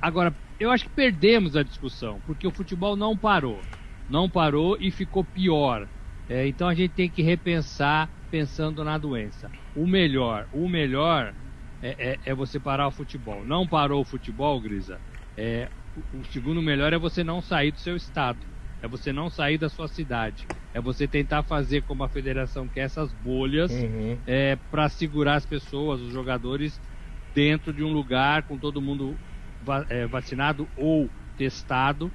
agora, 0.01 0.37
eu 0.59 0.71
acho 0.71 0.85
que 0.85 0.89
perdemos 0.91 1.55
a 1.55 1.63
discussão, 1.63 2.21
porque 2.25 2.47
o 2.47 2.51
futebol 2.51 2.97
não 2.97 3.17
parou. 3.17 3.65
Não 4.07 4.29
parou 4.29 4.75
e 4.79 4.91
ficou 4.91 5.23
pior. 5.23 5.89
É, 6.29 6.47
então 6.47 6.67
a 6.67 6.73
gente 6.73 6.91
tem 6.91 7.09
que 7.09 7.21
repensar 7.21 8.09
pensando 8.29 8.83
na 8.83 8.97
doença. 8.97 9.51
O 9.75 9.87
melhor, 9.87 10.47
o 10.53 10.69
melhor 10.69 11.33
é, 11.81 12.11
é, 12.11 12.19
é 12.25 12.33
você 12.35 12.59
parar 12.59 12.87
o 12.87 12.91
futebol. 12.91 13.43
Não 13.43 13.67
parou 13.67 14.01
o 14.01 14.05
futebol, 14.05 14.61
Grisa? 14.61 14.99
É, 15.35 15.67
o, 16.13 16.19
o 16.19 16.25
segundo 16.25 16.61
melhor 16.61 16.93
é 16.93 16.97
você 16.97 17.23
não 17.23 17.41
sair 17.41 17.71
do 17.71 17.79
seu 17.79 17.95
estado 17.95 18.37
é 18.81 18.87
você 18.87 19.11
não 19.11 19.29
sair 19.29 19.57
da 19.57 19.69
sua 19.69 19.87
cidade, 19.87 20.47
é 20.73 20.79
você 20.79 21.07
tentar 21.07 21.43
fazer 21.43 21.83
como 21.83 22.03
a 22.03 22.09
federação 22.09 22.67
quer 22.67 22.81
essas 22.81 23.11
bolhas 23.13 23.71
uhum. 23.71 24.17
é, 24.25 24.55
para 24.71 24.87
segurar 24.89 25.35
as 25.35 25.45
pessoas, 25.45 26.01
os 26.01 26.13
jogadores, 26.13 26.79
dentro 27.33 27.73
de 27.73 27.83
um 27.83 27.91
lugar 27.91 28.43
com 28.43 28.57
todo 28.57 28.81
mundo 28.81 29.15
va 29.65 29.85
é, 29.89 30.05
vacinado 30.07 30.67
ou 30.77 31.09
testado, 31.37 32.11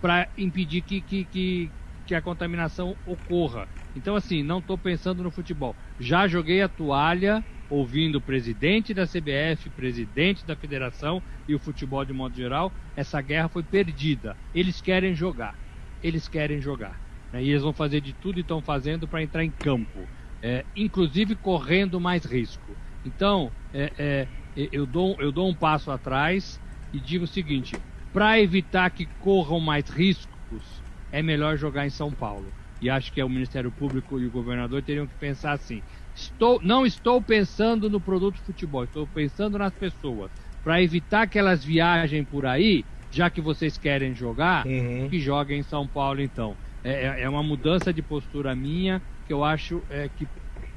para 0.00 0.28
impedir 0.38 0.80
que, 0.82 1.00
que, 1.00 1.24
que, 1.24 1.70
que 2.06 2.14
a 2.14 2.22
contaminação 2.22 2.96
ocorra. 3.06 3.68
Então, 3.96 4.16
assim, 4.16 4.42
não 4.42 4.58
estou 4.58 4.76
pensando 4.76 5.22
no 5.22 5.30
futebol. 5.30 5.74
Já 5.98 6.26
joguei 6.26 6.62
a 6.62 6.68
toalha 6.68 7.44
ouvindo 7.68 8.16
o 8.16 8.20
presidente 8.20 8.92
da 8.92 9.06
CBF, 9.06 9.70
presidente 9.70 10.46
da 10.46 10.54
federação 10.54 11.22
e 11.48 11.54
o 11.54 11.58
futebol 11.58 12.04
de 12.04 12.12
modo 12.12 12.36
geral, 12.36 12.72
essa 12.96 13.20
guerra 13.20 13.48
foi 13.48 13.62
perdida. 13.62 14.36
Eles 14.54 14.80
querem 14.80 15.14
jogar. 15.14 15.58
Eles 16.02 16.28
querem 16.28 16.60
jogar. 16.60 17.00
Né? 17.32 17.42
E 17.42 17.50
eles 17.50 17.62
vão 17.62 17.72
fazer 17.72 18.00
de 18.00 18.12
tudo 18.12 18.38
e 18.38 18.42
estão 18.42 18.60
fazendo 18.60 19.08
para 19.08 19.22
entrar 19.22 19.44
em 19.44 19.50
campo, 19.50 20.08
é, 20.42 20.64
inclusive 20.76 21.34
correndo 21.34 22.00
mais 22.00 22.24
risco. 22.24 22.76
Então, 23.04 23.50
é, 23.72 23.92
é, 23.98 24.28
eu, 24.54 24.86
dou, 24.86 25.16
eu 25.20 25.32
dou 25.32 25.48
um 25.48 25.54
passo 25.54 25.90
atrás 25.90 26.60
e 26.92 27.00
digo 27.00 27.24
o 27.24 27.28
seguinte: 27.28 27.76
para 28.12 28.40
evitar 28.40 28.90
que 28.90 29.06
corram 29.18 29.58
mais 29.58 29.88
riscos, 29.88 30.83
é 31.14 31.22
melhor 31.22 31.56
jogar 31.56 31.86
em 31.86 31.90
São 31.90 32.10
Paulo. 32.10 32.46
E 32.82 32.90
acho 32.90 33.12
que 33.12 33.20
é 33.20 33.24
o 33.24 33.28
Ministério 33.28 33.70
Público 33.70 34.18
e 34.18 34.26
o 34.26 34.30
governador 34.30 34.82
teriam 34.82 35.06
que 35.06 35.14
pensar 35.14 35.52
assim: 35.52 35.80
Estou, 36.12 36.60
não 36.60 36.84
estou 36.84 37.22
pensando 37.22 37.88
no 37.88 38.00
produto 38.00 38.40
futebol, 38.40 38.82
estou 38.82 39.06
pensando 39.06 39.56
nas 39.56 39.72
pessoas. 39.72 40.30
Para 40.64 40.82
evitar 40.82 41.28
que 41.28 41.38
elas 41.38 41.64
viajem 41.64 42.24
por 42.24 42.44
aí, 42.44 42.84
já 43.12 43.30
que 43.30 43.40
vocês 43.40 43.78
querem 43.78 44.12
jogar, 44.12 44.66
uhum. 44.66 45.08
que 45.08 45.20
joguem 45.20 45.60
em 45.60 45.62
São 45.62 45.86
Paulo 45.86 46.20
então. 46.20 46.56
É, 46.82 47.06
é, 47.06 47.22
é 47.22 47.28
uma 47.28 47.42
mudança 47.42 47.92
de 47.92 48.02
postura 48.02 48.54
minha 48.54 49.00
que 49.26 49.32
eu 49.32 49.44
acho 49.44 49.82
é, 49.88 50.10
que 50.16 50.26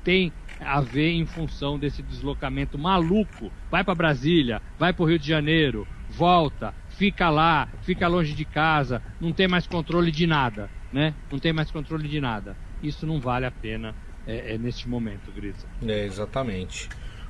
tem 0.03 0.31
a 0.59 0.79
ver 0.79 1.11
em 1.11 1.25
função 1.25 1.79
desse 1.79 2.03
deslocamento 2.03 2.77
maluco. 2.77 3.51
Vai 3.71 3.83
para 3.83 3.95
Brasília, 3.95 4.61
vai 4.77 4.93
para 4.93 5.03
o 5.03 5.07
Rio 5.07 5.19
de 5.19 5.27
Janeiro, 5.27 5.87
volta, 6.09 6.73
fica 6.97 7.29
lá, 7.29 7.67
fica 7.83 8.07
longe 8.07 8.33
de 8.33 8.43
casa, 8.43 9.01
não 9.21 9.31
tem 9.31 9.47
mais 9.47 9.67
controle 9.67 10.11
de 10.11 10.25
nada, 10.25 10.69
né? 10.91 11.13
Não 11.31 11.39
tem 11.39 11.53
mais 11.53 11.71
controle 11.71 12.07
de 12.07 12.19
nada. 12.19 12.57
Isso 12.81 13.05
não 13.05 13.19
vale 13.19 13.45
a 13.45 13.51
pena 13.51 13.95
é, 14.25 14.55
é 14.55 14.57
neste 14.57 14.89
momento, 14.89 15.31
Grisa. 15.31 15.65
É, 15.85 16.05
exatamente. 16.05 16.89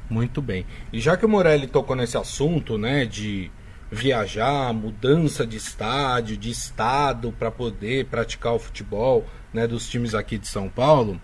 Muito 0.10 0.42
bem. 0.42 0.66
E 0.92 1.02
já 1.02 1.18
que 1.18 1.26
o 1.26 1.30
Morelli 1.30 1.68
tocou 1.68 1.96
nesse 1.96 2.18
assunto, 2.18 2.78
né, 2.78 3.06
de 3.06 3.52
viajar, 3.92 4.74
mudança 4.74 5.46
de 5.46 5.58
estádio, 5.58 6.38
de 6.38 6.50
estado 6.50 7.34
para 7.38 7.52
poder 7.52 8.06
praticar 8.06 8.54
o 8.54 8.60
futebol, 8.60 9.26
né, 9.54 9.68
dos 9.68 9.90
times 9.90 10.16
aqui 10.16 10.38
de 10.38 10.48
São 10.48 10.70
Paulo, 10.70 11.20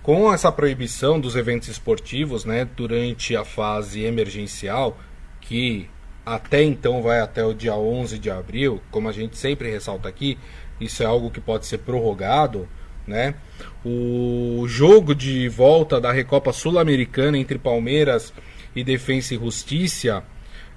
com 0.00 0.32
essa 0.32 0.50
proibição 0.50 1.20
dos 1.20 1.34
eventos 1.34 1.68
esportivos, 1.68 2.44
né, 2.44 2.64
durante 2.64 3.34
a 3.36 3.44
fase 3.44 4.02
emergencial, 4.02 4.96
que 5.40 5.88
até 6.24 6.62
então 6.62 7.02
vai 7.02 7.20
até 7.20 7.44
o 7.44 7.54
dia 7.54 7.74
11 7.74 8.18
de 8.18 8.30
abril, 8.30 8.80
como 8.90 9.08
a 9.08 9.12
gente 9.12 9.36
sempre 9.36 9.70
ressalta 9.70 10.08
aqui, 10.08 10.38
isso 10.80 11.02
é 11.02 11.06
algo 11.06 11.30
que 11.30 11.40
pode 11.40 11.66
ser 11.66 11.78
prorrogado 11.78 12.68
né? 13.10 13.34
O 13.84 14.64
jogo 14.68 15.14
de 15.14 15.48
volta 15.48 16.00
da 16.00 16.12
Recopa 16.12 16.52
Sul-Americana 16.52 17.36
entre 17.36 17.58
Palmeiras 17.58 18.32
e 18.74 18.84
Defensa 18.84 19.34
e 19.34 19.38
Justiça 19.38 20.22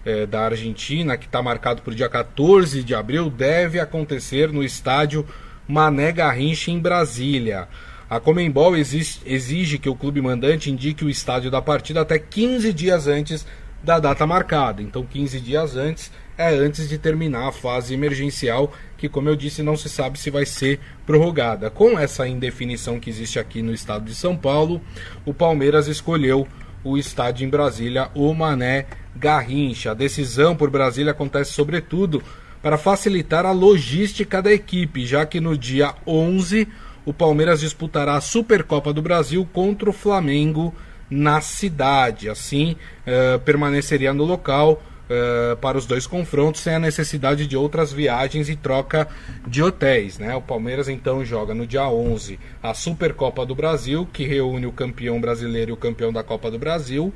é, 0.05 0.25
da 0.25 0.41
Argentina, 0.41 1.17
que 1.17 1.25
está 1.25 1.41
marcado 1.41 1.81
para 1.81 1.91
o 1.91 1.95
dia 1.95 2.09
14 2.09 2.83
de 2.83 2.95
abril, 2.95 3.29
deve 3.29 3.79
acontecer 3.79 4.51
no 4.51 4.63
estádio 4.63 5.25
Mané 5.67 6.11
Garrincha, 6.11 6.71
em 6.71 6.79
Brasília. 6.79 7.67
A 8.09 8.19
Comembol 8.19 8.75
exige, 8.75 9.77
que 9.79 9.89
o 9.89 9.95
clube 9.95 10.21
mandante 10.21 10.69
indique 10.69 11.05
o 11.05 11.09
estádio 11.09 11.49
da 11.49 11.61
partida 11.61 12.01
até 12.01 12.19
15 12.19 12.73
dias 12.73 13.07
antes 13.07 13.45
da 13.83 13.99
data 13.99 14.25
marcada. 14.25 14.81
Então, 14.81 15.05
15 15.05 15.39
dias 15.39 15.75
antes 15.75 16.11
é 16.37 16.49
antes 16.49 16.89
de 16.89 16.97
terminar 16.97 17.49
a 17.49 17.51
fase 17.51 17.93
emergencial, 17.93 18.71
que, 18.97 19.09
como 19.09 19.29
eu 19.29 19.35
disse, 19.35 19.61
não 19.61 19.75
se 19.75 19.89
sabe 19.89 20.17
se 20.17 20.31
vai 20.31 20.45
ser 20.45 20.79
prorrogada. 21.05 21.69
Com 21.69 21.99
essa 21.99 22.27
indefinição 22.27 22.99
que 22.99 23.09
existe 23.09 23.37
aqui 23.37 23.61
no 23.61 23.73
estado 23.73 24.05
de 24.05 24.15
São 24.15 24.35
Paulo, 24.35 24.81
o 25.25 25.33
Palmeiras 25.33 25.87
escolheu 25.87 26.47
o 26.83 26.97
estádio 26.97 27.45
em 27.45 27.49
Brasília, 27.49 28.09
o 28.15 28.33
Mané 28.33 28.87
Garrincha. 29.15 29.91
A 29.91 29.93
decisão 29.95 30.55
por 30.55 30.69
Brasília 30.69 31.11
acontece, 31.11 31.51
sobretudo, 31.51 32.23
para 32.61 32.77
facilitar 32.77 33.45
a 33.45 33.51
logística 33.51 34.41
da 34.41 34.51
equipe, 34.51 35.05
já 35.05 35.25
que 35.25 35.39
no 35.39 35.57
dia 35.57 35.93
11 36.07 36.67
o 37.05 37.13
Palmeiras 37.13 37.59
disputará 37.59 38.15
a 38.15 38.21
Supercopa 38.21 38.93
do 38.93 39.01
Brasil 39.01 39.47
contra 39.51 39.89
o 39.89 39.93
Flamengo 39.93 40.73
na 41.13 41.41
cidade. 41.41 42.29
Assim, 42.29 42.75
uh, 43.05 43.39
permaneceria 43.39 44.13
no 44.13 44.23
local 44.23 44.81
uh, 45.09 45.55
para 45.57 45.77
os 45.77 45.85
dois 45.85 46.07
confrontos 46.07 46.61
sem 46.61 46.75
a 46.75 46.79
necessidade 46.79 47.45
de 47.45 47.55
outras 47.55 47.93
viagens 47.93 48.49
e 48.49 48.55
troca 48.55 49.07
de 49.47 49.61
hotéis. 49.61 50.17
Né? 50.17 50.35
O 50.35 50.41
Palmeiras 50.41 50.89
então 50.89 51.23
joga 51.23 51.53
no 51.53 51.67
dia 51.67 51.87
11 51.87 52.39
a 52.61 52.73
Supercopa 52.73 53.45
do 53.45 53.55
Brasil, 53.55 54.07
que 54.11 54.25
reúne 54.25 54.65
o 54.65 54.71
campeão 54.71 55.21
brasileiro 55.21 55.71
e 55.71 55.73
o 55.73 55.77
campeão 55.77 56.11
da 56.11 56.23
Copa 56.23 56.49
do 56.49 56.57
Brasil. 56.57 57.13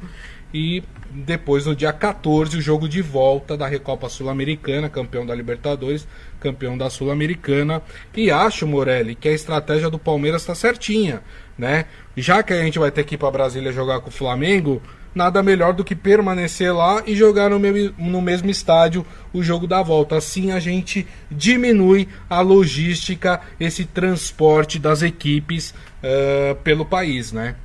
E 0.54 0.82
depois, 1.12 1.66
no 1.66 1.76
dia 1.76 1.92
14, 1.92 2.58
o 2.58 2.62
jogo 2.62 2.88
de 2.88 3.02
volta 3.02 3.58
da 3.58 3.68
Recopa 3.68 4.08
Sul-Americana, 4.08 4.90
campeão 4.90 5.26
da 5.26 5.36
Libertadores, 5.36 6.08
campeão 6.40 6.78
da 6.78 6.90
Sul-Americana. 6.90 7.82
E 8.16 8.32
acho, 8.32 8.66
Morelli, 8.66 9.14
que 9.14 9.28
a 9.28 9.34
estratégia 9.34 9.90
do 9.90 10.00
Palmeiras 10.00 10.44
está 10.44 10.56
certinha, 10.56 11.22
né? 11.58 11.86
Já 12.18 12.42
que 12.42 12.52
a 12.52 12.64
gente 12.64 12.80
vai 12.80 12.90
ter 12.90 13.04
que 13.04 13.14
ir 13.14 13.18
para 13.20 13.30
Brasília 13.30 13.72
jogar 13.72 14.00
com 14.00 14.10
o 14.10 14.12
Flamengo, 14.12 14.82
nada 15.14 15.44
melhor 15.44 15.72
do 15.72 15.84
que 15.84 15.96
permanecer 15.96 16.74
lá 16.74 17.04
e 17.06 17.16
jogar 17.16 17.48
no, 17.48 17.60
no 17.60 18.22
mesmo 18.22 18.50
estádio 18.50 19.06
o 19.32 19.44
jogo 19.44 19.68
da 19.68 19.84
volta. 19.84 20.18
Assim 20.18 20.52
a 20.52 20.60
gente 20.60 21.06
diminui 21.30 22.10
a 22.28 22.42
logística, 22.42 23.40
esse 23.60 23.86
transporte 23.86 24.80
das 24.80 25.04
equipes 25.04 25.76
uh, 26.02 26.56
pelo 26.64 26.86
país, 26.86 27.32
né? 27.32 27.56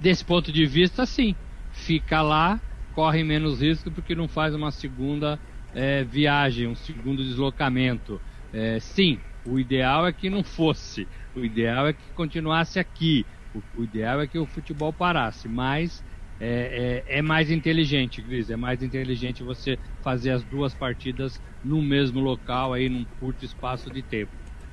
Desse 0.00 0.24
ponto 0.24 0.50
de 0.50 0.66
vista, 0.66 1.06
sim. 1.06 1.36
Fica 1.72 2.20
lá, 2.22 2.60
corre 2.92 3.22
menos 3.22 3.60
risco 3.60 3.88
porque 3.90 4.16
não 4.16 4.26
faz 4.26 4.52
uma 4.52 4.72
segunda 4.72 5.38
é, 5.72 6.02
viagem, 6.02 6.66
um 6.66 6.74
segundo 6.74 7.22
deslocamento. 7.22 8.20
É, 8.52 8.80
sim, 8.80 9.20
o 9.46 9.58
ideal 9.58 10.06
é 10.06 10.12
que 10.12 10.28
não 10.28 10.42
fosse. 10.42 11.06
O 11.34 11.44
ideal 11.44 11.88
é 11.88 11.92
que 11.92 12.02
continuasse 12.14 12.78
aqui. 12.78 13.24
O, 13.54 13.80
o 13.80 13.84
ideal 13.84 14.20
é 14.20 14.26
que 14.26 14.38
o 14.38 14.46
futebol 14.46 14.92
parasse. 14.92 15.48
Mas 15.48 16.02
é, 16.40 17.04
é, 17.06 17.18
é, 17.18 17.22
mais 17.22 17.50
inteligente, 17.50 18.22
Gris. 18.22 18.50
É 18.50 18.56
mais 18.56 18.82
inteligente 18.82 19.42
você 19.42 19.78
fazer 20.02 20.30
as 20.30 20.42
duas 20.44 20.74
partidas 20.74 21.40
no 21.64 21.82
mesmo 21.82 22.20
local, 22.20 22.72
aí 22.72 22.88
num 22.88 23.04
curto 23.18 23.44
espaço 23.44 23.90
de 23.90 24.02
tempo. 24.02 24.32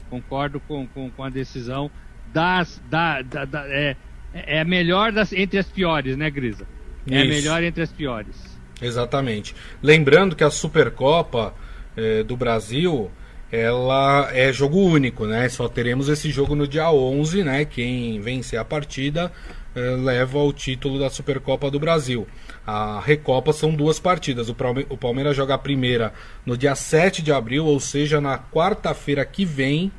Concordo 0.10 0.60
com, 0.62 0.88
com, 0.88 1.10
com 1.10 1.24
a 1.24 1.30
decisão 1.30 1.92
das. 2.34 2.82
Da, 2.90 3.22
da, 3.22 3.46
da 3.46 3.66
é, 3.68 3.96
é 4.34 4.62
a 4.62 4.66
melhor 4.66 5.12
das, 5.12 5.34
entre 5.34 5.60
as 5.60 5.70
piores, 5.70 6.16
né, 6.16 6.30
Grisa? 6.30 6.66
É 7.10 7.22
a 7.22 7.26
melhor 7.26 7.64
entre 7.64 7.84
as 7.84 7.92
piores. 7.92 8.58
Exatamente. 8.82 9.56
Lembrando 9.82 10.36
que 10.36 10.44
a 10.44 10.50
Supercopa 10.50 11.54
eh, 11.96 12.24
do 12.24 12.38
Brasil 12.38 13.10
ela 13.52 14.30
é 14.34 14.52
jogo 14.52 14.80
único, 14.80 15.26
né? 15.26 15.48
Só 15.50 15.70
teremos 15.70 16.10
esse 16.10 16.30
jogo 16.30 16.56
no 16.56 16.68
dia 16.68 16.92
11, 16.92 17.44
né? 17.44 17.66
Quem 17.66 18.20
vencer 18.20 18.60
a 18.60 18.66
partida 18.66 19.32
eh, 19.78 19.96
leva 19.96 20.40
o 20.40 20.52
título 20.52 21.00
da 21.00 21.10
Supercopa 21.10 21.70
do 21.70 21.80
Brasil. 21.80 22.28
A 22.66 23.00
Recopa 23.00 23.54
são 23.54 23.74
duas 23.74 24.00
partidas. 24.00 24.50
O, 24.50 24.56
Palmeiras 24.98 25.36
joga 25.36 25.54
a 25.54 25.58
primeira 25.58 26.14
no 26.46 26.58
dia 26.58 26.74
7 26.74 27.22
de 27.22 27.32
abril, 27.32 27.66
ou 27.66 27.80
seja, 27.80 28.20
na 28.20 28.40
quarta-feira 28.40 29.24
que 29.24 29.46
vem, 29.46 29.92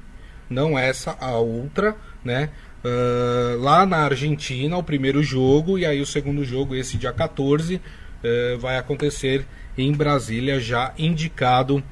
não 0.50 0.78
essa, 0.78 1.16
a 1.20 1.36
outra, 1.36 1.96
né? 2.24 2.50
Uh, 2.84 3.60
lá 3.60 3.86
na 3.86 3.98
Argentina, 3.98 4.76
o 4.76 4.82
primeiro 4.82 5.22
jogo, 5.22 5.78
e 5.78 5.86
aí 5.86 6.00
o 6.00 6.06
segundo 6.06 6.44
jogo, 6.44 6.74
esse 6.74 6.96
dia 6.96 7.12
14, 7.12 7.76
uh, 7.76 7.80
ah, 8.24 8.58
vai 8.58 8.76
acontecer 8.78 9.46
em 9.76 9.92
Brasília, 9.92 10.60
já 10.60 10.92
indicado 10.98 11.82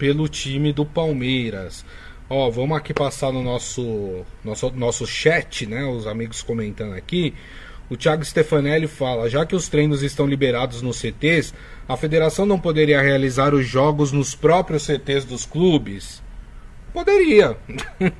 pelo 0.00 0.26
time 0.26 0.72
do 0.72 0.86
Palmeiras. 0.86 1.84
Ó, 2.28 2.48
vamos 2.48 2.78
aqui 2.78 2.94
passar 2.94 3.30
no 3.30 3.42
nosso, 3.42 4.24
nosso, 4.42 4.70
nosso 4.70 5.06
chat, 5.06 5.66
né? 5.66 5.84
Os 5.84 6.06
amigos 6.06 6.42
comentando 6.42 6.94
aqui. 6.94 7.34
O 7.90 7.98
Thiago 7.98 8.24
Stefanelli 8.24 8.86
fala: 8.86 9.28
já 9.28 9.44
que 9.44 9.54
os 9.54 9.68
treinos 9.68 10.02
estão 10.02 10.26
liberados 10.26 10.80
nos 10.80 10.96
CTs, 10.96 11.52
a 11.86 11.98
federação 11.98 12.46
não 12.46 12.58
poderia 12.58 13.02
realizar 13.02 13.52
os 13.52 13.66
jogos 13.66 14.10
nos 14.10 14.34
próprios 14.34 14.84
CTs 14.84 15.26
dos 15.26 15.44
clubes? 15.44 16.22
Poderia. 16.94 17.58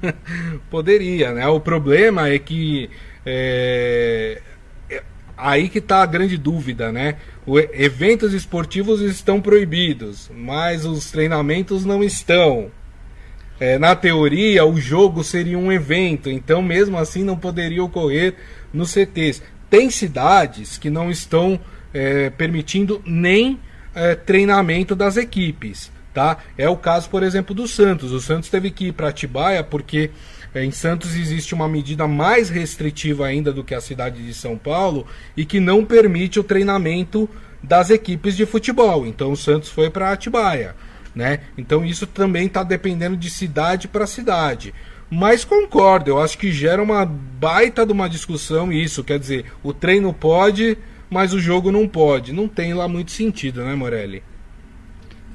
Poderia, 0.70 1.32
né? 1.32 1.48
O 1.48 1.60
problema 1.60 2.28
é 2.28 2.38
que. 2.38 2.90
É, 3.24 4.42
aí 5.42 5.68
que 5.68 5.78
está 5.78 6.02
a 6.02 6.06
grande 6.06 6.36
dúvida, 6.36 6.92
né? 6.92 7.16
O, 7.46 7.58
eventos 7.58 8.32
esportivos 8.32 9.00
estão 9.00 9.40
proibidos, 9.40 10.30
mas 10.34 10.84
os 10.84 11.10
treinamentos 11.10 11.84
não 11.84 12.02
estão. 12.02 12.70
É, 13.58 13.78
na 13.78 13.94
teoria, 13.94 14.64
o 14.64 14.80
jogo 14.80 15.22
seria 15.22 15.58
um 15.58 15.70
evento, 15.70 16.30
então 16.30 16.62
mesmo 16.62 16.96
assim 16.96 17.22
não 17.22 17.36
poderia 17.36 17.84
ocorrer 17.84 18.34
nos 18.72 18.90
CTs. 18.90 19.42
Tem 19.68 19.90
cidades 19.90 20.78
que 20.78 20.88
não 20.88 21.10
estão 21.10 21.60
é, 21.92 22.30
permitindo 22.30 23.02
nem 23.04 23.58
é, 23.94 24.14
treinamento 24.14 24.94
das 24.94 25.16
equipes 25.16 25.90
tá? 26.12 26.38
É 26.56 26.68
o 26.68 26.76
caso, 26.76 27.08
por 27.08 27.22
exemplo, 27.22 27.54
do 27.54 27.66
Santos. 27.66 28.12
O 28.12 28.20
Santos 28.20 28.48
teve 28.48 28.70
que 28.70 28.86
ir 28.86 28.92
para 28.92 29.08
Atibaia 29.08 29.62
porque 29.62 30.10
em 30.54 30.70
Santos 30.70 31.14
existe 31.14 31.54
uma 31.54 31.68
medida 31.68 32.08
mais 32.08 32.50
restritiva 32.50 33.26
ainda 33.26 33.52
do 33.52 33.62
que 33.62 33.74
a 33.74 33.80
cidade 33.80 34.24
de 34.24 34.34
São 34.34 34.58
Paulo 34.58 35.06
e 35.36 35.44
que 35.44 35.60
não 35.60 35.84
permite 35.84 36.40
o 36.40 36.44
treinamento 36.44 37.28
das 37.62 37.90
equipes 37.90 38.36
de 38.36 38.46
futebol. 38.46 39.06
Então 39.06 39.30
o 39.32 39.36
Santos 39.36 39.68
foi 39.68 39.90
para 39.90 40.10
Atibaia, 40.10 40.74
né? 41.14 41.40
Então 41.56 41.84
isso 41.84 42.06
também 42.06 42.46
está 42.46 42.62
dependendo 42.64 43.16
de 43.16 43.30
cidade 43.30 43.86
para 43.86 44.06
cidade. 44.06 44.74
Mas 45.08 45.44
concordo, 45.44 46.10
eu 46.10 46.20
acho 46.20 46.38
que 46.38 46.52
gera 46.52 46.82
uma 46.82 47.04
baita 47.04 47.84
de 47.84 47.92
uma 47.92 48.08
discussão 48.08 48.72
isso. 48.72 49.02
Quer 49.02 49.18
dizer, 49.18 49.44
o 49.62 49.72
treino 49.72 50.12
pode, 50.12 50.78
mas 51.10 51.32
o 51.32 51.40
jogo 51.40 51.72
não 51.72 51.88
pode. 51.88 52.32
Não 52.32 52.46
tem 52.46 52.72
lá 52.74 52.86
muito 52.86 53.10
sentido, 53.10 53.64
né, 53.64 53.74
Morelli? 53.74 54.22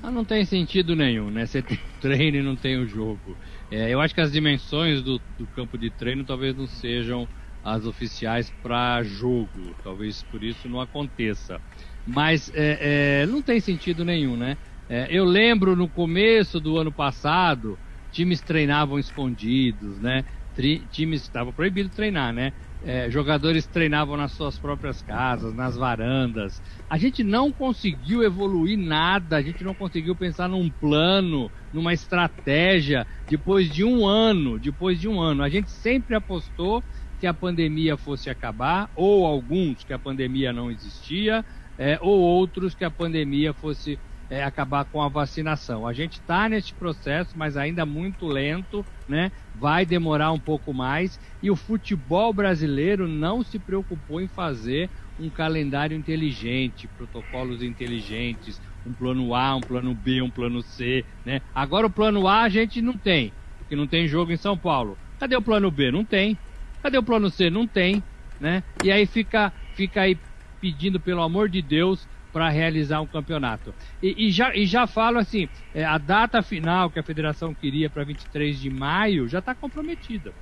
Ah, 0.01 0.11
não 0.11 0.23
tem 0.23 0.45
sentido 0.45 0.95
nenhum, 0.95 1.29
né? 1.29 1.45
Você 1.45 1.61
tem 1.61 1.77
o 1.77 2.01
treino 2.01 2.37
e 2.37 2.41
não 2.41 2.55
tem 2.55 2.77
o 2.77 2.87
jogo. 2.87 3.35
É, 3.75 3.93
eu 3.93 3.99
acho 3.99 4.13
que 4.15 4.21
as 4.21 4.31
dimensões 4.31 5.03
do, 5.03 5.21
do, 5.37 5.45
campo 5.49 5.77
de 5.77 5.91
treino 5.91 6.23
talvez 6.23 6.55
não 6.55 6.65
sejam 6.65 7.27
as 7.61 7.85
oficiais 7.85 8.49
para 8.49 9.03
jogo. 9.03 9.75
Talvez 9.83 10.23
por 10.23 10.41
isso 10.41 10.69
não 10.69 10.79
aconteça. 10.79 11.61
Mas 12.05 12.49
é, 12.53 13.23
é, 13.23 13.25
não 13.25 13.43
tem 13.43 13.59
sentido 13.59 14.05
nenhum, 14.05 14.37
né? 14.37 14.57
É, 14.87 15.07
eu 15.09 15.25
lembro 15.25 15.75
no 15.75 15.89
começo 15.89 16.61
do 16.61 16.77
ano 16.77 16.93
passado, 16.93 17.77
times 18.09 18.41
treinavam 18.41 18.97
escondidos, 18.97 19.99
né? 19.99 20.23
Tri, 20.53 20.87
times 20.87 21.23
estava 21.23 21.51
proibido 21.51 21.89
treinar, 21.89 22.31
né? 22.31 22.53
É, 22.87 23.09
jogadores 23.09 23.65
treinavam 23.65 24.15
nas 24.15 24.33
suas 24.33 24.59
próprias 24.59 25.01
casas, 25.01 25.55
nas 25.55 25.75
varandas. 25.75 26.61
A 26.87 26.99
gente 26.99 27.23
não 27.23 27.51
conseguiu 27.51 28.21
evoluir 28.21 28.77
nada, 28.77 29.37
a 29.37 29.41
gente 29.41 29.63
não 29.63 29.73
conseguiu 29.73 30.15
pensar 30.15 30.47
num 30.47 30.69
plano, 30.69 31.51
numa 31.73 31.93
estratégia 31.93 33.07
depois 33.27 33.71
de 33.71 33.83
um 33.83 34.05
ano, 34.05 34.59
depois 34.59 34.99
de 34.99 35.07
um 35.07 35.19
ano. 35.19 35.41
A 35.41 35.49
gente 35.49 35.71
sempre 35.71 36.15
apostou 36.15 36.85
que 37.17 37.25
a 37.25 37.33
pandemia 37.33 37.97
fosse 37.97 38.29
acabar, 38.29 38.87
ou 38.93 39.25
alguns 39.25 39.83
que 39.83 39.91
a 39.91 39.97
pandemia 39.97 40.53
não 40.53 40.69
existia, 40.69 41.43
é, 41.75 41.97
ou 41.99 42.19
outros 42.19 42.75
que 42.75 42.85
a 42.85 42.91
pandemia 42.91 43.51
fosse 43.51 43.99
é, 44.29 44.43
acabar 44.43 44.85
com 44.85 45.01
a 45.01 45.09
vacinação. 45.09 45.85
A 45.85 45.93
gente 45.93 46.13
está 46.13 46.49
neste 46.49 46.73
processo, 46.73 47.37
mas 47.37 47.55
ainda 47.57 47.85
muito 47.85 48.25
lento, 48.25 48.85
né? 49.07 49.31
Vai 49.53 49.85
demorar 49.85 50.31
um 50.31 50.39
pouco 50.39 50.73
mais 50.73 51.19
e 51.41 51.51
o 51.51 51.55
futebol 51.55 52.33
brasileiro 52.33 53.07
não 53.07 53.43
se 53.43 53.59
preocupou 53.59 54.21
em 54.21 54.27
fazer 54.27 54.91
um 55.17 55.29
calendário 55.29 55.95
inteligente, 55.95 56.87
protocolos 56.87 57.61
inteligentes, 57.61 58.59
um 58.83 58.93
plano 58.93 59.33
A, 59.33 59.55
um 59.55 59.63
plano 59.63 59.93
B, 59.95 60.21
um 60.21 60.31
plano 60.31 60.61
C, 60.61 61.05
né? 61.23 61.41
Agora 61.53 61.87
o 61.87 61.91
plano 61.93 62.27
A 62.27 62.41
a 62.41 62.49
gente 62.49 62.81
não 62.81 62.97
tem, 62.97 63.35
porque 63.57 63.75
não 63.75 63.87
tem 63.87 64.07
jogo 64.07 64.31
em 64.31 64.37
São 64.37 64.57
Paulo. 64.57 64.99
Cadê 65.17 65.35
o 65.35 65.41
plano 65.41 65.71
B? 65.71 65.91
Não 65.91 66.03
tem. 66.05 66.39
Cadê 66.81 66.97
o 66.97 67.03
plano 67.03 67.29
C? 67.29 67.49
Não 67.49 67.67
tem, 67.67 68.03
né? 68.39 68.63
E 68.81 68.91
aí 68.91 69.05
fica 69.05 69.53
fica 69.71 70.01
aí 70.01 70.21
pedindo 70.59 70.99
pelo 70.99 71.21
amor 71.21 71.49
de 71.49 71.61
Deus 71.61 72.07
para 72.35 72.49
realizar 72.49 73.01
um 73.01 73.07
campeonato. 73.07 73.73
E, 74.01 74.27
e, 74.27 74.29
já, 74.29 74.53
e 74.53 74.65
já 74.65 74.85
falo 74.85 75.19
assim, 75.19 75.47
é, 75.73 75.85
a 75.85 75.97
data 75.97 76.43
final 76.43 76.91
que 76.91 76.99
a 76.99 77.03
federação 77.03 77.55
queria 77.55 77.89
para 77.89 78.03
23 78.03 78.59
de 78.59 78.69
maio 78.69 79.25
já 79.25 79.39
está 79.39 79.55
comprometida. 79.55 80.35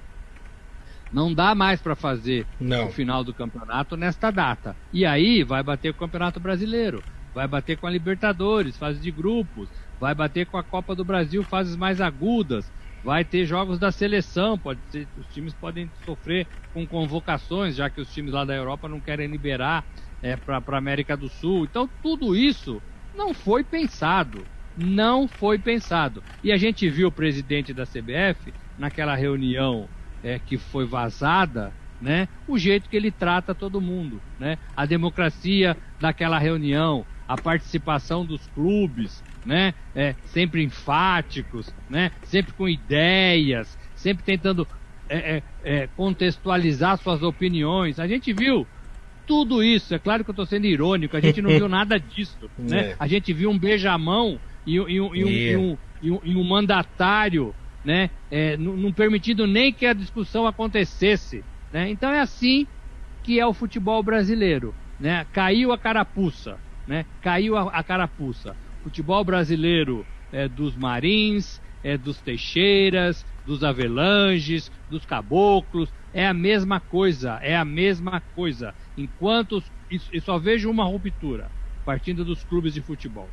Não 1.11 1.31
dá 1.35 1.53
mais 1.53 1.83
para 1.83 1.95
fazer 1.95 2.49
Não. 2.59 2.87
o 2.87 2.89
final 2.89 3.23
do 3.23 3.31
campeonato 3.31 3.95
nesta 3.95 4.31
data. 4.31 4.75
E 4.91 5.05
aí 5.05 5.43
vai 5.43 5.61
bater 5.61 5.93
com 5.93 6.03
o 6.03 6.07
Campeonato 6.07 6.39
Brasileiro, 6.39 7.05
vai 7.31 7.47
bater 7.47 7.77
com 7.77 7.85
a 7.85 7.91
Libertadores, 7.91 8.75
fase 8.75 8.99
de 8.99 9.11
grupos, 9.11 9.69
vai 9.99 10.15
bater 10.15 10.47
com 10.47 10.57
a 10.57 10.63
Copa 10.63 10.95
do 10.95 11.05
Brasil, 11.05 11.43
fases 11.43 11.75
mais 11.75 12.01
agudas, 12.01 12.71
vai 13.03 13.23
ter 13.23 13.45
jogos 13.45 13.77
da 13.77 13.91
seleção, 13.91 14.57
pode 14.57 14.81
ser, 14.89 15.07
os 15.15 15.27
times 15.27 15.53
podem 15.53 15.91
sofrer 16.03 16.47
com 16.71 16.87
convocações, 16.87 17.75
já 17.75 17.87
que 17.91 18.01
os 18.01 18.11
times 18.11 18.33
lá 18.33 18.43
da 18.45 18.55
Europa 18.55 18.89
não 18.89 18.99
querem 18.99 19.27
liberar 19.29 19.85
é, 20.23 20.37
para 20.37 20.63
a 20.65 20.77
América 20.77 21.17
do 21.17 21.29
Sul. 21.29 21.65
Então 21.65 21.89
tudo 22.01 22.35
isso 22.35 22.81
não 23.13 23.33
foi 23.33 23.63
pensado. 23.63 24.49
Não 24.75 25.27
foi 25.27 25.59
pensado. 25.59 26.23
E 26.41 26.51
a 26.51 26.57
gente 26.57 26.89
viu 26.89 27.09
o 27.09 27.11
presidente 27.11 27.73
da 27.73 27.85
CBF 27.85 28.55
naquela 28.75 29.13
reunião 29.15 29.87
é, 30.23 30.39
que 30.39 30.57
foi 30.57 30.85
vazada, 30.87 31.75
né? 32.01 32.27
O 32.47 32.57
jeito 32.57 32.89
que 32.89 32.95
ele 32.95 33.11
trata 33.11 33.53
todo 33.53 33.81
mundo, 33.81 34.23
né? 34.39 34.57
A 34.75 34.85
democracia 34.87 35.77
daquela 35.99 36.39
reunião, 36.39 37.05
a 37.27 37.37
participação 37.37 38.25
dos 38.25 38.47
clubes, 38.47 39.23
né? 39.45 39.75
É, 39.93 40.15
sempre 40.23 40.63
enfáticos, 40.63 41.75
né? 41.87 42.11
Sempre 42.23 42.53
com 42.53 42.67
ideias, 42.67 43.77
sempre 43.93 44.23
tentando 44.23 44.67
é, 45.07 45.37
é, 45.37 45.43
é 45.83 45.87
contextualizar 45.87 46.97
suas 46.97 47.21
opiniões. 47.21 47.99
A 47.99 48.07
gente 48.07 48.33
viu 48.33 48.67
tudo 49.25 49.63
isso. 49.63 49.93
É 49.93 49.99
claro 49.99 50.23
que 50.23 50.29
eu 50.29 50.33
estou 50.33 50.45
sendo 50.45 50.65
irônico. 50.65 51.15
A 51.17 51.21
gente 51.21 51.41
não 51.41 51.49
viu 51.49 51.67
nada 51.69 51.99
disso, 51.99 52.49
né? 52.57 52.91
É. 52.91 52.95
A 52.99 53.07
gente 53.07 53.33
viu 53.33 53.49
um 53.49 53.57
beijamão 53.57 54.39
e, 54.65 54.75
e, 54.75 54.77
e, 54.77 55.01
um, 55.01 55.15
e 55.15 55.57
um, 55.57 55.77
um, 56.03 56.39
um, 56.39 56.43
mandatário, 56.43 57.53
né? 57.83 58.09
É, 58.29 58.57
não 58.57 58.91
permitindo 58.91 59.45
nem 59.45 59.73
que 59.73 59.85
a 59.85 59.93
discussão 59.93 60.47
acontecesse, 60.47 61.43
né? 61.71 61.89
Então 61.89 62.11
é 62.11 62.19
assim 62.19 62.67
que 63.23 63.39
é 63.39 63.45
o 63.45 63.53
futebol 63.53 64.03
brasileiro, 64.03 64.75
né? 64.99 65.25
Caiu 65.31 65.71
a 65.71 65.77
carapuça, 65.77 66.59
né? 66.87 67.05
Caiu 67.21 67.55
a, 67.55 67.69
a 67.71 67.83
carapuça. 67.83 68.55
Futebol 68.83 69.23
brasileiro 69.23 70.05
é 70.31 70.47
dos 70.47 70.75
Marins, 70.75 71.61
é 71.83 71.97
dos 71.97 72.21
Teixeiras, 72.21 73.25
dos 73.45 73.63
Avelanges, 73.63 74.71
dos 74.89 75.05
Caboclos, 75.05 75.93
é 76.13 76.25
a 76.25 76.33
mesma 76.33 76.79
coisa, 76.79 77.39
é 77.41 77.55
a 77.55 77.65
mesma 77.65 78.21
coisa. 78.33 78.73
Enquanto 78.97 79.63
e 79.89 80.21
só 80.21 80.37
vejo 80.37 80.69
uma 80.69 80.85
ruptura 80.85 81.49
partindo 81.85 82.23
dos 82.23 82.43
clubes 82.43 82.73
de 82.73 82.81
futebol 82.81 83.29